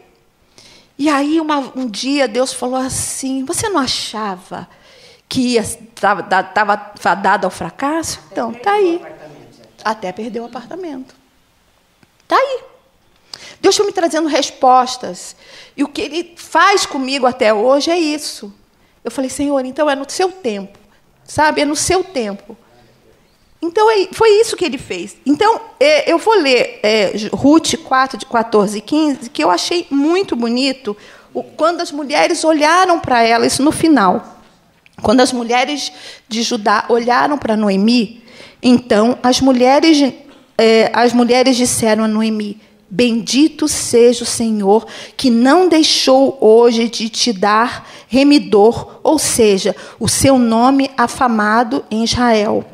E 0.99 1.09
aí, 1.09 1.41
uma, 1.41 1.59
um 1.77 1.87
dia, 1.87 2.27
Deus 2.27 2.53
falou 2.53 2.77
assim: 2.77 3.45
Você 3.45 3.69
não 3.69 3.79
achava 3.79 4.69
que 5.29 5.57
estava 5.57 6.93
fadado 6.99 7.47
ao 7.47 7.51
fracasso? 7.51 8.19
Até 8.19 8.33
então, 8.33 8.51
está 8.51 8.73
aí. 8.73 9.01
Até 9.85 10.13
perdeu 10.13 10.43
o 10.43 10.47
apartamento. 10.47 11.15
Está 12.25 12.37
aí. 12.37 12.65
Deus 13.61 13.77
foi 13.77 13.87
me 13.87 13.93
trazendo 13.93 14.29
respostas. 14.29 15.37
E 15.77 15.85
o 15.85 15.89
que 15.89 16.01
Ele 16.03 16.35
faz 16.37 16.85
comigo 16.85 17.27
até 17.27 17.55
hoje 17.55 17.91
é 17.91 17.99
isso. 17.99 18.53
Eu 19.05 19.11
falei, 19.11 19.31
Senhor, 19.31 19.65
então 19.65 19.89
é 19.89 19.95
no 19.95 20.09
seu 20.11 20.33
tempo. 20.33 20.79
Sabe? 21.25 21.61
É 21.61 21.65
no 21.65 21.77
seu 21.77 22.03
tempo. 22.03 22.57
Então, 23.61 23.91
é, 23.91 24.09
foi 24.13 24.41
isso 24.41 24.57
que 24.57 24.65
ele 24.65 24.79
fez. 24.79 25.17
Então, 25.27 25.61
é, 25.81 26.11
eu 26.11 26.19
vou 26.19 26.35
ler 26.35 26.81
é, 26.83 27.13
Ruth 27.33 27.75
4, 27.77 28.19
de 28.19 28.27
14 28.27 28.79
e 28.79 28.81
15, 28.81 29.31
que 29.31 29.43
eu 29.43 29.51
achei 29.51 29.87
muito 29.91 30.37
bonito 30.37 30.97
quando 31.57 31.81
as 31.81 31.93
mulheres 31.93 32.43
olharam 32.45 32.99
para 32.99 33.23
ela, 33.23 33.47
isso 33.47 33.63
no 33.63 33.73
final. 33.73 34.39
Quando 35.03 35.21
as 35.21 35.33
mulheres 35.33 35.93
de 36.29 36.43
Judá 36.43 36.85
olharam 36.89 37.39
para 37.39 37.57
Noemi, 37.57 38.23
então 38.61 39.17
as 39.23 39.41
mulheres, 39.41 40.13
as 40.93 41.13
mulheres 41.13 41.57
disseram 41.57 42.03
a 42.03 42.09
Noemi: 42.09 42.61
Bendito 42.91 43.69
seja 43.69 44.25
o 44.25 44.27
Senhor 44.27 44.87
que 45.17 45.31
não 45.31 45.69
deixou 45.69 46.37
hoje 46.41 46.89
de 46.89 47.09
te 47.09 47.33
dar 47.33 47.87
remidor, 48.09 48.99
ou 49.05 49.19
seja, 49.19 49.77
o 50.01 50.09
seu 50.09 50.39
nome 50.39 50.91
afamado 50.97 51.85
em 51.89 52.03
Israel. 52.03 52.65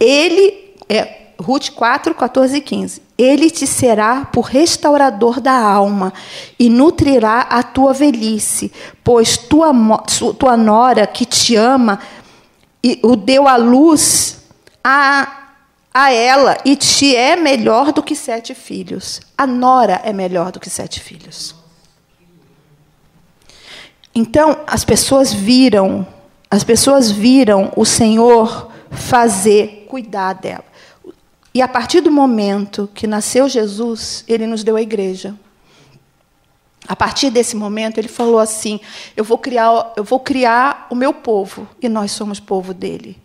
Ele, 0.00 0.74
é, 0.88 1.32
Ruth 1.38 1.70
4, 1.70 2.14
14 2.14 2.56
e 2.56 2.60
15. 2.62 3.02
Ele 3.18 3.50
te 3.50 3.66
será 3.66 4.24
por 4.24 4.46
restaurador 4.46 5.40
da 5.40 5.52
alma 5.52 6.12
e 6.58 6.70
nutrirá 6.70 7.42
a 7.42 7.62
tua 7.62 7.92
velhice, 7.92 8.72
pois 9.04 9.36
tua, 9.36 9.72
tua 10.38 10.56
nora 10.56 11.06
que 11.06 11.26
te 11.26 11.54
ama 11.54 12.00
e 12.82 12.98
o 13.02 13.14
deu 13.14 13.46
à 13.46 13.56
luz 13.56 14.38
a, 14.82 15.50
a 15.92 16.12
ela 16.12 16.56
e 16.64 16.74
te 16.76 17.14
é 17.14 17.36
melhor 17.36 17.92
do 17.92 18.02
que 18.02 18.16
sete 18.16 18.54
filhos. 18.54 19.20
A 19.36 19.46
nora 19.46 20.00
é 20.02 20.14
melhor 20.14 20.50
do 20.50 20.58
que 20.58 20.70
sete 20.70 20.98
filhos. 20.98 21.54
Então 24.14 24.60
as 24.66 24.84
pessoas 24.84 25.32
viram, 25.32 26.06
as 26.50 26.64
pessoas 26.64 27.10
viram 27.10 27.70
o 27.76 27.84
Senhor 27.84 28.70
fazer 28.90 29.79
cuidar 29.90 30.34
dela. 30.34 30.64
E 31.52 31.60
a 31.60 31.66
partir 31.66 32.00
do 32.00 32.12
momento 32.12 32.88
que 32.94 33.08
nasceu 33.08 33.48
Jesus, 33.48 34.24
ele 34.28 34.46
nos 34.46 34.62
deu 34.62 34.76
a 34.76 34.82
igreja. 34.82 35.34
A 36.86 36.94
partir 36.94 37.28
desse 37.28 37.56
momento, 37.56 37.98
ele 37.98 38.06
falou 38.06 38.38
assim: 38.38 38.78
eu 39.16 39.24
vou 39.24 39.36
criar, 39.36 39.92
eu 39.96 40.04
vou 40.04 40.20
criar 40.20 40.86
o 40.90 40.94
meu 40.94 41.12
povo 41.12 41.68
e 41.82 41.88
nós 41.88 42.12
somos 42.12 42.38
povo 42.38 42.72
dele. 42.72 43.20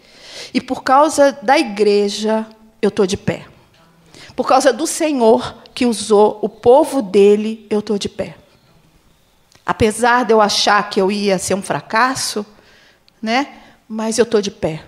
E 0.54 0.60
por 0.60 0.84
causa 0.84 1.38
da 1.44 1.58
igreja, 1.58 2.48
eu 2.82 2.90
estou 2.90 3.06
de 3.06 3.16
pé. 3.16 3.46
Por 4.36 4.48
causa 4.48 4.74
do 4.74 4.88
Senhor 4.88 5.58
que 5.74 5.86
usou 5.86 6.40
o 6.42 6.50
povo 6.50 7.02
dele, 7.02 7.66
eu 7.70 7.80
estou 7.80 7.98
de 7.98 8.10
pé. 8.10 8.36
Apesar 9.64 10.26
de 10.26 10.34
eu 10.34 10.42
achar 10.42 10.90
que 10.90 11.00
eu 11.00 11.12
ia 11.12 11.38
ser 11.38 11.54
um 11.54 11.62
fracasso, 11.62 12.46
né? 13.22 13.60
Mas 13.88 14.18
eu 14.18 14.24
estou 14.24 14.42
de 14.42 14.52
pé 14.52 14.84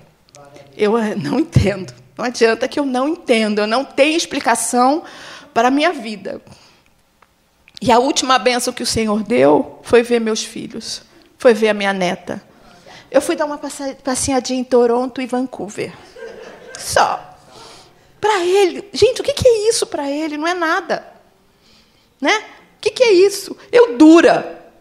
eu 0.78 0.98
eh, 0.98 1.16
não 1.16 1.40
entendo. 1.40 1.94
Não 2.16 2.26
adianta 2.26 2.68
que 2.68 2.80
eu 2.80 2.86
não 2.86 3.10
entendo, 3.10 3.60
eu 3.60 3.68
não 3.68 3.84
tenho 3.84 4.16
explicação 4.16 5.04
para 5.54 5.68
a 5.68 5.72
minha 5.72 5.92
vida. 5.92 6.42
E 7.82 7.92
a 7.92 8.00
última 8.00 8.40
benção 8.40 8.74
que 8.74 8.82
o 8.82 8.88
Senhor 8.88 9.24
deu 9.24 9.80
foi 9.84 10.02
ver 10.02 10.20
meus 10.20 10.44
filhos, 10.44 11.04
foi 11.38 11.54
ver 11.54 11.70
a 11.70 11.74
minha 11.74 11.94
neta. 11.94 12.42
Eu 13.10 13.22
fui 13.22 13.36
dar 13.36 13.46
uma 13.46 13.60
passeadinha 14.04 14.60
em 14.60 14.64
Toronto 14.64 15.22
e 15.22 15.28
Vancouver. 15.28 15.94
Só. 16.78 17.24
Para 18.20 18.44
ele. 18.44 18.90
Gente, 18.92 19.22
o 19.22 19.24
que 19.24 19.48
é 19.48 19.70
isso 19.70 19.86
para 19.86 20.10
ele? 20.10 20.38
Não 20.38 20.48
é 20.48 20.54
nada. 20.54 21.08
Né? 22.20 22.36
O 22.78 22.82
que 22.82 23.04
é 23.04 23.12
isso? 23.12 23.56
Eu 23.72 23.96
dura. 23.96 24.72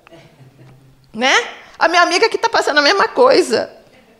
Né? 1.12 1.34
A 1.78 1.86
minha 1.86 2.02
amiga 2.02 2.28
que 2.28 2.36
está 2.36 2.48
passando 2.48 2.78
a 2.78 2.82
mesma 2.82 3.08
coisa 3.08 3.75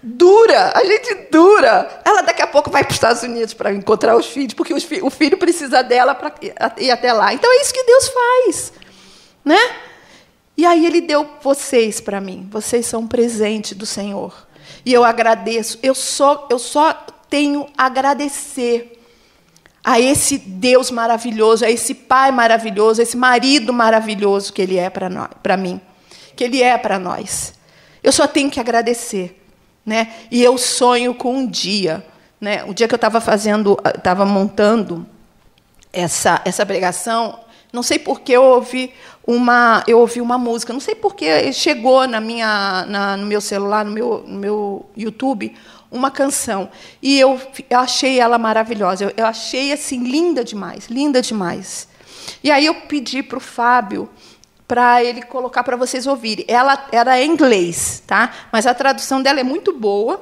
dura, 0.07 0.73
a 0.73 0.85
gente 0.85 1.15
dura. 1.33 2.01
Ela 2.05 2.23
daqui 2.23 2.41
a 2.41 2.47
pouco 2.47 2.71
vai 2.71 2.85
para 2.85 2.91
os 2.91 2.97
Estados 2.97 3.23
Unidos 3.25 3.53
para 3.53 3.73
encontrar 3.73 4.17
os 4.17 4.27
filhos, 4.27 4.55
porque 4.55 4.73
os 4.73 4.85
fi 4.85 5.03
o 5.03 5.11
filho 5.11 5.37
precisa 5.37 5.83
dela 5.83 6.15
para 6.15 6.33
ir 6.79 6.91
até 6.91 7.13
lá. 7.13 7.35
Então 7.35 7.53
é 7.53 7.61
isso 7.61 7.75
que 7.75 7.83
Deus 7.83 8.09
faz, 8.09 8.73
né? 9.45 9.59
E 10.57 10.65
aí 10.65 10.87
ele 10.87 11.01
deu 11.01 11.29
vocês 11.43 12.01
para 12.01 12.21
mim. 12.21 12.49
Vocês 12.51 12.87
são 12.87 13.01
um 13.01 13.07
presente 13.07 13.75
do 13.75 13.85
Senhor. 13.85 14.47
E 14.85 14.93
eu 14.93 15.05
agradeço. 15.05 15.79
Eu 15.83 15.95
só 15.95 16.47
eu 16.49 16.59
só 16.59 16.93
tenho 17.29 17.67
a 17.77 17.87
agradecer 17.87 19.03
a 19.83 20.01
esse 20.01 20.39
Deus 20.39 20.91
maravilhoso, 20.91 21.65
a 21.65 21.71
esse 21.71 21.95
pai 21.95 22.31
maravilhoso, 22.31 23.01
a 23.01 23.03
esse 23.03 23.17
marido 23.17 23.73
maravilhoso 23.73 24.53
que 24.53 24.63
ele 24.63 24.77
é 24.77 24.89
para 24.89 25.57
mim, 25.57 25.81
que 26.35 26.45
ele 26.45 26.63
é 26.63 26.79
para 26.79 26.99
nós. 26.99 27.55
Eu 28.03 28.13
só 28.13 28.27
tenho 28.27 28.51
que 28.51 28.61
agradecer. 28.61 29.46
Né? 29.87 30.13
E 30.31 30.43
eu 30.43 30.59
sonho 30.59 31.15
com 31.15 31.37
um 31.37 31.47
dia, 31.47 32.05
né? 32.41 32.65
O 32.65 32.75
dia 32.75 32.89
que 32.89 32.95
eu 32.95 32.97
estava 32.97 33.21
fazendo, 33.21 33.79
estava 33.97 34.27
montando 34.27 35.07
essa 35.93 36.43
essa 36.45 36.67
pregação, 36.67 37.39
não 37.73 37.83
sei 37.83 37.99
por 37.99 38.21
que 38.21 38.33
eu 38.33 38.43
ouvi 38.43 38.93
uma 39.25 39.85
eu 39.87 40.01
ouvi 40.01 40.21
uma 40.21 40.37
música, 40.37 40.73
não 40.73 40.81
sei 40.81 40.97
por 40.97 41.15
que 41.15 41.53
chegou 41.53 42.07
na 42.09 42.21
minha 42.21 42.85
na, 42.89 43.17
no 43.17 43.27
meu 43.27 43.41
celular, 43.41 43.85
no 43.85 43.93
meu 43.93 44.25
no 44.27 44.39
meu 44.39 44.87
YouTube 44.97 45.55
uma 45.91 46.11
canção 46.11 46.69
e 47.01 47.19
eu, 47.19 47.41
eu 47.71 47.79
achei 47.79 48.19
ela 48.21 48.39
maravilhosa. 48.39 49.05
Eu, 49.05 49.13
eu 49.17 49.27
achei 49.27 49.73
assim 49.73 50.03
linda 50.03 50.45
demais, 50.45 50.87
linda 50.89 51.23
demais. 51.23 51.89
E 52.43 52.51
aí 52.51 52.67
eu 52.67 52.75
pedi 52.75 53.23
para 53.23 53.39
o 53.39 53.41
Fábio 53.41 54.09
para 54.67 55.03
ele 55.03 55.23
colocar 55.23 55.63
para 55.63 55.77
vocês 55.77 56.07
ouvirem. 56.07 56.45
Ela 56.49 56.87
era 56.91 57.21
em 57.21 57.31
inglês, 57.31 58.03
tá? 58.07 58.33
Mas 58.51 58.67
a 58.67 58.75
tradução 58.75 59.23
dela 59.23 59.41
é 59.41 59.45
muito 59.45 59.73
boa 59.73 60.21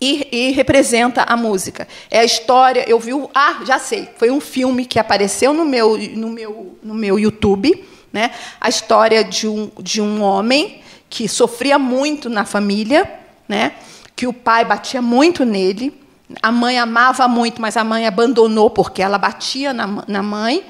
e, 0.00 0.28
e, 0.30 0.50
representa 0.52 1.22
a 1.22 1.36
música. 1.36 1.88
É 2.10 2.20
a 2.20 2.24
história. 2.24 2.84
Eu 2.86 2.98
vi, 3.00 3.14
o, 3.14 3.30
ah, 3.34 3.60
já 3.64 3.78
sei. 3.78 4.08
Foi 4.18 4.30
um 4.30 4.40
filme 4.40 4.84
que 4.84 4.98
apareceu 4.98 5.54
no 5.54 5.64
meu 5.64 5.96
no 5.96 6.28
meu 6.28 6.78
no 6.82 6.94
meu 6.94 7.18
YouTube, 7.18 7.82
né? 8.12 8.32
A 8.60 8.68
história 8.68 9.24
de 9.24 9.48
um 9.48 9.70
de 9.80 10.02
um 10.02 10.22
homem 10.22 10.82
que 11.08 11.26
sofria 11.26 11.78
muito 11.78 12.28
na 12.28 12.44
família, 12.44 13.10
né? 13.48 13.72
Que 14.14 14.26
o 14.26 14.32
pai 14.32 14.64
batia 14.64 15.00
muito 15.00 15.44
nele. 15.44 15.98
A 16.42 16.52
mãe 16.52 16.78
amava 16.78 17.26
muito, 17.26 17.62
mas 17.62 17.76
a 17.76 17.84
mãe 17.84 18.06
abandonou 18.06 18.68
porque 18.68 19.00
ela 19.00 19.16
batia 19.16 19.72
na, 19.72 20.04
na 20.06 20.22
mãe, 20.22 20.62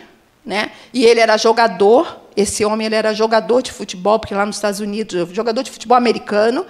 né? 0.44 0.70
E 0.92 1.04
ele 1.04 1.18
era 1.18 1.36
jogador 1.36 2.25
esse 2.36 2.64
homem 2.64 2.86
ele 2.86 2.94
era 2.94 3.14
jogador 3.14 3.62
de 3.62 3.72
futebol, 3.72 4.18
porque 4.18 4.34
lá 4.34 4.44
nos 4.44 4.56
Estados 4.56 4.80
Unidos, 4.80 5.28
jogador 5.32 5.62
de 5.62 5.70
futebol 5.70 5.96
americano. 5.96 6.66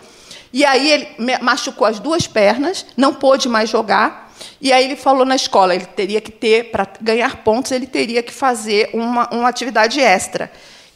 E 0.52 0.64
aí 0.64 0.90
ele 0.90 1.08
machucou 1.42 1.86
as 1.86 1.98
duas 1.98 2.26
pernas, 2.26 2.86
não 2.96 3.12
pôde 3.12 3.48
mais 3.48 3.68
jogar. 3.68 4.32
E 4.60 4.72
aí 4.72 4.84
ele 4.84 4.96
falou 4.96 5.24
na 5.24 5.34
escola, 5.34 5.74
ele 5.74 5.86
teria 5.86 6.20
que 6.20 6.30
ter, 6.30 6.70
para 6.70 6.86
ganhar 7.00 7.42
pontos, 7.42 7.72
ele 7.72 7.86
teria 7.86 8.22
que 8.22 8.32
fazer 8.32 8.90
uma, 8.92 9.28
uma 9.30 9.48
atividade 9.48 10.00
extra. 10.00 10.50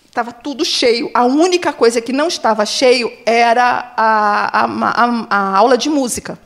Estava 0.06 0.32
tudo 0.32 0.64
cheio. 0.64 1.10
A 1.14 1.24
única 1.24 1.72
coisa 1.72 2.00
que 2.00 2.12
não 2.12 2.28
estava 2.28 2.64
cheio 2.66 3.12
era 3.24 3.92
a, 3.96 4.62
a, 4.62 4.64
a, 4.64 5.26
a 5.30 5.56
aula 5.56 5.76
de 5.76 5.88
música. 5.88 6.38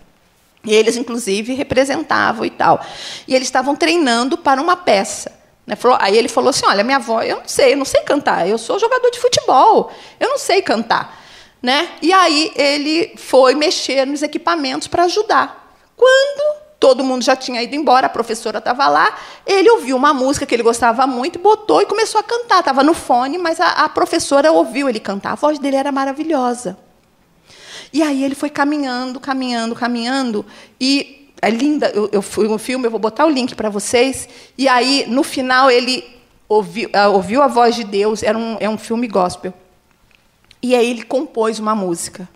E 0.64 0.72
eles, 0.72 0.96
inclusive, 0.96 1.54
representavam 1.54 2.44
e 2.44 2.50
tal. 2.50 2.84
E 3.28 3.34
eles 3.34 3.48
estavam 3.48 3.76
treinando 3.76 4.38
para 4.38 4.60
uma 4.60 4.76
peça. 4.76 5.43
Né? 5.66 5.76
Aí 5.98 6.16
ele 6.16 6.28
falou 6.28 6.50
assim: 6.50 6.66
Olha, 6.66 6.84
minha 6.84 6.96
avó, 6.96 7.22
eu 7.22 7.36
não 7.38 7.48
sei, 7.48 7.72
eu 7.72 7.76
não 7.76 7.84
sei 7.84 8.02
cantar. 8.02 8.48
Eu 8.48 8.58
sou 8.58 8.78
jogador 8.78 9.10
de 9.10 9.18
futebol, 9.18 9.90
eu 10.20 10.28
não 10.28 10.38
sei 10.38 10.62
cantar. 10.62 11.22
Né? 11.62 11.88
E 12.02 12.12
aí 12.12 12.52
ele 12.54 13.14
foi 13.16 13.54
mexer 13.54 14.06
nos 14.06 14.22
equipamentos 14.22 14.86
para 14.86 15.04
ajudar. 15.04 15.76
Quando 15.96 16.64
todo 16.78 17.02
mundo 17.02 17.24
já 17.24 17.34
tinha 17.34 17.62
ido 17.62 17.74
embora, 17.74 18.06
a 18.06 18.10
professora 18.10 18.58
estava 18.58 18.86
lá, 18.88 19.16
ele 19.46 19.70
ouviu 19.70 19.96
uma 19.96 20.12
música 20.12 20.44
que 20.44 20.54
ele 20.54 20.62
gostava 20.62 21.06
muito, 21.06 21.38
botou 21.38 21.80
e 21.80 21.86
começou 21.86 22.20
a 22.20 22.22
cantar. 22.22 22.58
Estava 22.58 22.82
no 22.82 22.92
fone, 22.92 23.38
mas 23.38 23.58
a, 23.58 23.68
a 23.68 23.88
professora 23.88 24.52
ouviu 24.52 24.86
ele 24.86 25.00
cantar. 25.00 25.32
A 25.32 25.36
voz 25.36 25.58
dele 25.58 25.76
era 25.76 25.90
maravilhosa. 25.90 26.76
E 27.90 28.02
aí 28.02 28.22
ele 28.22 28.34
foi 28.34 28.50
caminhando, 28.50 29.18
caminhando, 29.18 29.74
caminhando, 29.74 30.44
e 30.78 31.23
é 31.46 31.50
linda. 31.50 31.90
Eu, 31.94 32.08
eu 32.12 32.22
fui 32.22 32.48
no 32.48 32.58
filme, 32.58 32.86
eu 32.86 32.90
vou 32.90 33.00
botar 33.00 33.26
o 33.26 33.30
link 33.30 33.54
para 33.54 33.68
vocês. 33.68 34.28
E 34.56 34.68
aí, 34.68 35.04
no 35.08 35.22
final, 35.22 35.70
ele 35.70 36.04
ouviu, 36.48 36.88
uh, 36.88 37.12
ouviu 37.12 37.42
a 37.42 37.46
voz 37.46 37.74
de 37.74 37.84
Deus. 37.84 38.22
Era 38.22 38.36
um, 38.36 38.56
é 38.60 38.68
um 38.68 38.78
filme 38.78 39.06
gospel. 39.06 39.52
E 40.62 40.74
aí 40.74 40.90
ele 40.90 41.02
compôs 41.02 41.58
uma 41.58 41.74
música. 41.74 42.28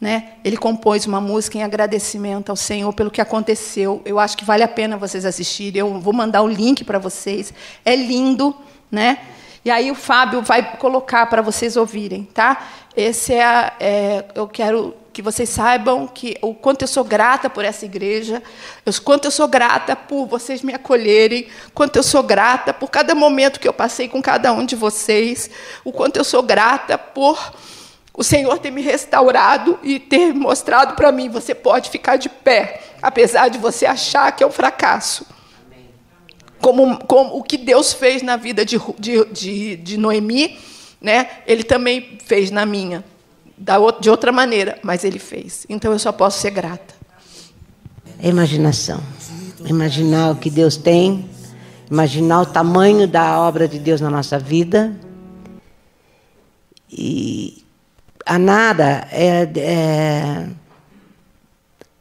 Né? 0.00 0.32
Ele 0.44 0.56
compôs 0.56 1.06
uma 1.06 1.20
música 1.20 1.56
em 1.58 1.62
agradecimento 1.62 2.50
ao 2.50 2.56
Senhor 2.56 2.92
pelo 2.92 3.10
que 3.10 3.20
aconteceu. 3.20 4.02
Eu 4.04 4.18
acho 4.18 4.36
que 4.36 4.44
vale 4.44 4.62
a 4.62 4.68
pena 4.68 4.96
vocês 4.96 5.24
assistirem. 5.24 5.80
Eu 5.80 6.00
vou 6.00 6.12
mandar 6.12 6.42
o 6.42 6.48
link 6.48 6.84
para 6.84 6.98
vocês. 6.98 7.52
É 7.84 7.94
lindo, 7.94 8.54
né? 8.90 9.18
E 9.64 9.70
aí 9.70 9.90
o 9.90 9.94
Fábio 9.94 10.42
vai 10.42 10.76
colocar 10.76 11.26
para 11.26 11.40
vocês 11.40 11.76
ouvirem, 11.76 12.24
tá? 12.24 12.66
Esse 12.94 13.32
é, 13.32 13.44
a, 13.44 13.72
é, 13.80 14.24
eu 14.34 14.46
quero 14.46 14.94
que 15.14 15.22
vocês 15.22 15.48
saibam 15.48 16.08
que 16.08 16.36
o 16.42 16.52
quanto 16.52 16.82
eu 16.82 16.88
sou 16.88 17.04
grata 17.04 17.48
por 17.48 17.64
essa 17.64 17.84
igreja, 17.84 18.42
o 18.84 19.00
quanto 19.00 19.26
eu 19.26 19.30
sou 19.30 19.46
grata 19.46 19.94
por 19.94 20.26
vocês 20.26 20.60
me 20.60 20.74
acolherem, 20.74 21.46
quanto 21.72 21.96
eu 21.96 22.02
sou 22.02 22.20
grata 22.20 22.74
por 22.74 22.90
cada 22.90 23.14
momento 23.14 23.60
que 23.60 23.68
eu 23.68 23.72
passei 23.72 24.08
com 24.08 24.20
cada 24.20 24.52
um 24.52 24.66
de 24.66 24.74
vocês, 24.74 25.48
o 25.84 25.92
quanto 25.92 26.16
eu 26.16 26.24
sou 26.24 26.42
grata 26.42 26.98
por 26.98 27.54
o 28.12 28.24
Senhor 28.24 28.58
ter 28.58 28.72
me 28.72 28.82
restaurado 28.82 29.78
e 29.84 30.00
ter 30.00 30.34
mostrado 30.34 30.96
para 30.96 31.12
mim: 31.12 31.28
você 31.28 31.54
pode 31.54 31.90
ficar 31.90 32.16
de 32.16 32.28
pé, 32.28 32.82
apesar 33.00 33.48
de 33.48 33.58
você 33.58 33.86
achar 33.86 34.32
que 34.32 34.42
é 34.42 34.46
um 34.46 34.52
fracasso. 34.52 35.24
Como, 36.60 36.98
como 37.06 37.36
o 37.36 37.42
que 37.42 37.56
Deus 37.56 37.92
fez 37.92 38.20
na 38.20 38.36
vida 38.36 38.64
de, 38.64 38.80
de, 38.98 39.24
de, 39.26 39.76
de 39.76 39.96
Noemi, 39.96 40.58
né, 41.00 41.28
Ele 41.46 41.62
também 41.62 42.18
fez 42.24 42.50
na 42.50 42.66
minha, 42.66 43.04
de 44.00 44.10
outra 44.10 44.32
maneira, 44.32 44.78
mas 44.82 45.04
Ele 45.04 45.18
fez. 45.18 45.66
Então 45.68 45.92
eu 45.92 45.98
só 45.98 46.12
posso 46.12 46.40
ser 46.40 46.50
grata. 46.50 46.94
É 48.18 48.28
imaginação. 48.28 49.00
Imaginar 49.64 50.32
o 50.32 50.36
que 50.36 50.50
Deus 50.50 50.76
tem, 50.76 51.28
imaginar 51.90 52.42
o 52.42 52.46
tamanho 52.46 53.06
da 53.06 53.40
obra 53.40 53.66
de 53.66 53.78
Deus 53.78 54.00
na 54.00 54.10
nossa 54.10 54.38
vida. 54.38 54.94
E 56.90 57.64
a 58.24 58.38
Nara, 58.38 59.06
é, 59.10 59.48
é, 59.56 60.48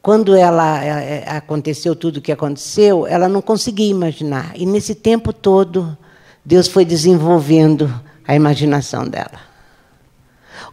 quando 0.01 0.35
ela 0.35 0.83
é, 0.83 1.23
é, 1.25 1.29
aconteceu 1.29 1.95
tudo 1.95 2.17
o 2.17 2.21
que 2.21 2.31
aconteceu, 2.31 3.07
ela 3.07 3.29
não 3.29 3.41
conseguia 3.41 3.89
imaginar. 3.89 4.51
E 4.55 4.65
nesse 4.65 4.95
tempo 4.95 5.31
todo, 5.31 5.97
Deus 6.43 6.67
foi 6.67 6.83
desenvolvendo 6.83 7.93
a 8.27 8.35
imaginação 8.35 9.07
dela. 9.07 9.52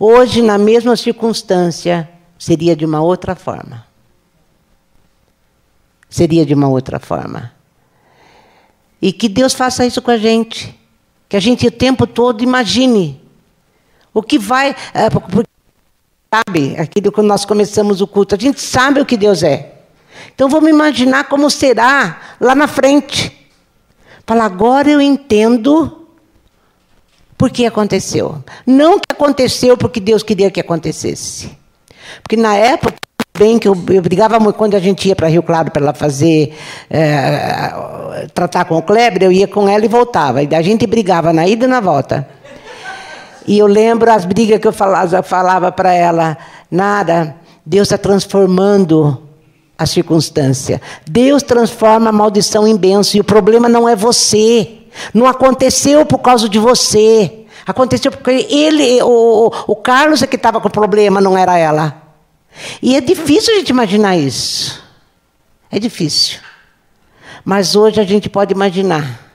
Hoje, 0.02 0.40
na 0.40 0.56
mesma 0.56 0.96
circunstância, 0.96 2.08
seria 2.38 2.74
de 2.74 2.86
uma 2.86 3.02
outra 3.02 3.36
forma. 3.36 3.86
Seria 6.08 6.46
de 6.46 6.54
uma 6.54 6.68
outra 6.68 6.98
forma. 6.98 7.52
E 9.02 9.12
que 9.12 9.28
Deus 9.28 9.52
faça 9.52 9.84
isso 9.84 10.00
com 10.00 10.10
a 10.10 10.16
gente. 10.16 10.74
Que 11.28 11.36
a 11.36 11.40
gente 11.40 11.66
o 11.66 11.70
tempo 11.70 12.06
todo 12.06 12.42
imagine 12.42 13.20
o 14.14 14.22
que 14.22 14.38
vai. 14.38 14.70
É, 14.94 15.10
sabe 16.34 16.76
aquilo 16.78 17.12
que 17.12 17.20
nós 17.20 17.44
começamos 17.44 18.00
o 18.00 18.06
culto, 18.06 18.34
a 18.34 18.38
gente 18.38 18.58
sabe 18.58 19.02
o 19.02 19.06
que 19.06 19.18
Deus 19.18 19.42
é. 19.42 19.82
Então 20.34 20.48
vamos 20.48 20.70
imaginar 20.70 21.24
como 21.24 21.50
será 21.50 22.36
lá 22.40 22.54
na 22.54 22.66
frente. 22.66 23.48
Fala, 24.26 24.44
agora 24.44 24.88
eu 24.88 25.00
entendo 25.00 25.99
por 27.40 27.48
que 27.48 27.64
aconteceu. 27.64 28.44
Não 28.66 28.98
que 28.98 29.06
aconteceu 29.08 29.74
porque 29.74 29.98
Deus 29.98 30.22
queria 30.22 30.50
que 30.50 30.60
acontecesse. 30.60 31.50
Porque 32.22 32.36
na 32.36 32.54
época, 32.54 32.96
bem 33.38 33.58
que 33.58 33.66
eu, 33.66 33.74
eu 33.88 34.02
brigava 34.02 34.38
muito 34.38 34.56
quando 34.56 34.74
a 34.74 34.78
gente 34.78 35.08
ia 35.08 35.16
para 35.16 35.26
Rio 35.26 35.42
Claro 35.42 35.70
para 35.70 35.82
ela 35.82 35.94
fazer 35.94 36.54
é, 36.90 38.26
tratar 38.34 38.66
com 38.66 38.76
o 38.76 38.82
Kleber, 38.82 39.22
eu 39.22 39.32
ia 39.32 39.48
com 39.48 39.66
ela 39.66 39.82
e 39.82 39.88
voltava. 39.88 40.42
E 40.42 40.54
a 40.54 40.60
gente 40.60 40.86
brigava 40.86 41.32
na 41.32 41.48
ida 41.48 41.64
e 41.64 41.68
na 41.68 41.80
volta. 41.80 42.28
E 43.46 43.58
eu 43.58 43.66
lembro 43.66 44.12
as 44.12 44.26
brigas 44.26 44.60
que 44.60 44.68
eu 44.68 44.72
falava, 44.72 45.22
falava 45.22 45.72
para 45.72 45.94
ela: 45.94 46.36
nada, 46.70 47.36
Deus 47.64 47.86
está 47.86 47.96
transformando 47.96 49.18
a 49.78 49.86
circunstância. 49.86 50.78
Deus 51.06 51.42
transforma 51.42 52.10
a 52.10 52.12
maldição 52.12 52.68
em 52.68 52.76
bênção. 52.76 53.16
E 53.16 53.20
o 53.22 53.24
problema 53.24 53.66
não 53.66 53.88
é 53.88 53.96
você. 53.96 54.79
Não 55.12 55.26
aconteceu 55.26 56.04
por 56.06 56.18
causa 56.18 56.48
de 56.48 56.58
você. 56.58 57.46
Aconteceu 57.66 58.10
porque 58.10 58.46
ele, 58.50 59.02
o, 59.02 59.52
o 59.66 59.76
Carlos 59.76 60.22
é 60.22 60.26
que 60.26 60.36
estava 60.36 60.60
com 60.60 60.68
problema, 60.68 61.20
não 61.20 61.36
era 61.36 61.56
ela. 61.56 62.02
E 62.82 62.96
é 62.96 63.00
difícil 63.00 63.54
a 63.54 63.58
gente 63.58 63.70
imaginar 63.70 64.16
isso. 64.16 64.82
É 65.70 65.78
difícil. 65.78 66.38
Mas 67.44 67.76
hoje 67.76 68.00
a 68.00 68.04
gente 68.04 68.28
pode 68.28 68.52
imaginar 68.52 69.30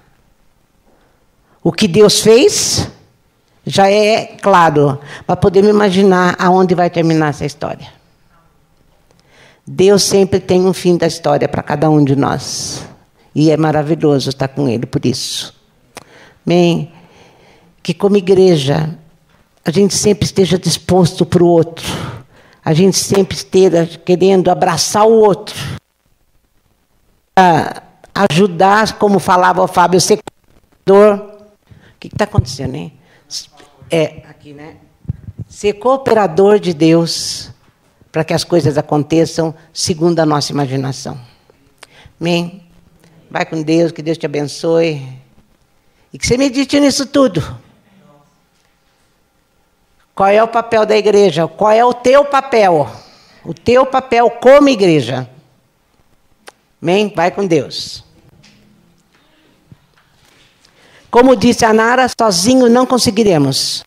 o 1.63 1.71
que 1.71 1.87
Deus 1.87 2.19
fez 2.19 2.87
já 3.65 3.89
é 3.89 4.37
claro, 4.41 4.99
para 5.25 5.35
poder 5.35 5.63
imaginar 5.63 6.35
aonde 6.37 6.75
vai 6.75 6.89
terminar 6.89 7.29
essa 7.29 7.45
história. 7.45 7.87
Deus 9.65 10.03
sempre 10.03 10.39
tem 10.39 10.63
um 10.63 10.73
fim 10.73 10.95
da 10.95 11.07
história 11.07 11.47
para 11.47 11.63
cada 11.63 11.89
um 11.89 12.03
de 12.03 12.15
nós. 12.15 12.85
E 13.33 13.49
é 13.49 13.57
maravilhoso 13.57 14.29
estar 14.29 14.47
com 14.47 14.69
Ele 14.69 14.85
por 14.85 15.03
isso. 15.03 15.54
Amém? 16.45 16.91
Que 17.81 17.93
como 17.93 18.17
igreja, 18.17 18.97
a 19.63 19.71
gente 19.71 19.95
sempre 19.95 20.25
esteja 20.25 20.57
disposto 20.57 21.25
para 21.25 21.43
o 21.43 21.47
outro. 21.47 21.85
A 22.63 22.73
gente 22.73 22.97
sempre 22.97 23.35
esteja 23.35 23.85
querendo 24.03 24.49
abraçar 24.49 25.05
o 25.05 25.11
outro. 25.11 25.55
ajudar, 28.13 28.97
como 28.97 29.19
falava 29.19 29.61
o 29.61 29.67
Fábio, 29.67 29.99
ser 29.99 30.19
cuidador. 30.85 31.35
O 31.95 31.99
que 31.99 32.07
está 32.07 32.23
acontecendo, 32.25 32.75
hein? 32.75 32.93
é 33.89 34.23
aqui, 34.29 34.53
né? 34.53 34.77
Ser 35.47 35.73
cooperador 35.73 36.59
de 36.59 36.73
Deus 36.73 37.51
para 38.11 38.23
que 38.23 38.33
as 38.33 38.43
coisas 38.43 38.77
aconteçam 38.77 39.53
segundo 39.73 40.19
a 40.19 40.25
nossa 40.25 40.51
imaginação. 40.51 41.19
Amém? 42.19 42.63
Vai 43.29 43.45
com 43.45 43.61
Deus, 43.61 43.91
que 43.91 44.01
Deus 44.01 44.17
te 44.17 44.25
abençoe. 44.25 45.05
E 46.15 46.17
que 46.17 46.25
você 46.25 46.37
medite 46.37 46.79
nisso 46.79 47.05
tudo. 47.05 47.43
Qual 50.15 50.29
é 50.29 50.41
o 50.41 50.47
papel 50.47 50.85
da 50.85 50.95
igreja? 50.95 51.45
Qual 51.45 51.69
é 51.69 51.83
o 51.83 51.93
teu 51.93 52.23
papel? 52.23 52.89
O 53.43 53.53
teu 53.53 53.85
papel 53.85 54.29
como 54.29 54.69
igreja. 54.69 55.29
Amém? 56.81 57.11
Vai 57.13 57.31
com 57.31 57.45
Deus. 57.45 58.01
Como 61.11 61.35
disse 61.35 61.65
a 61.65 61.73
Nara, 61.73 62.07
sozinho 62.07 62.69
não 62.69 62.85
conseguiremos. 62.85 63.83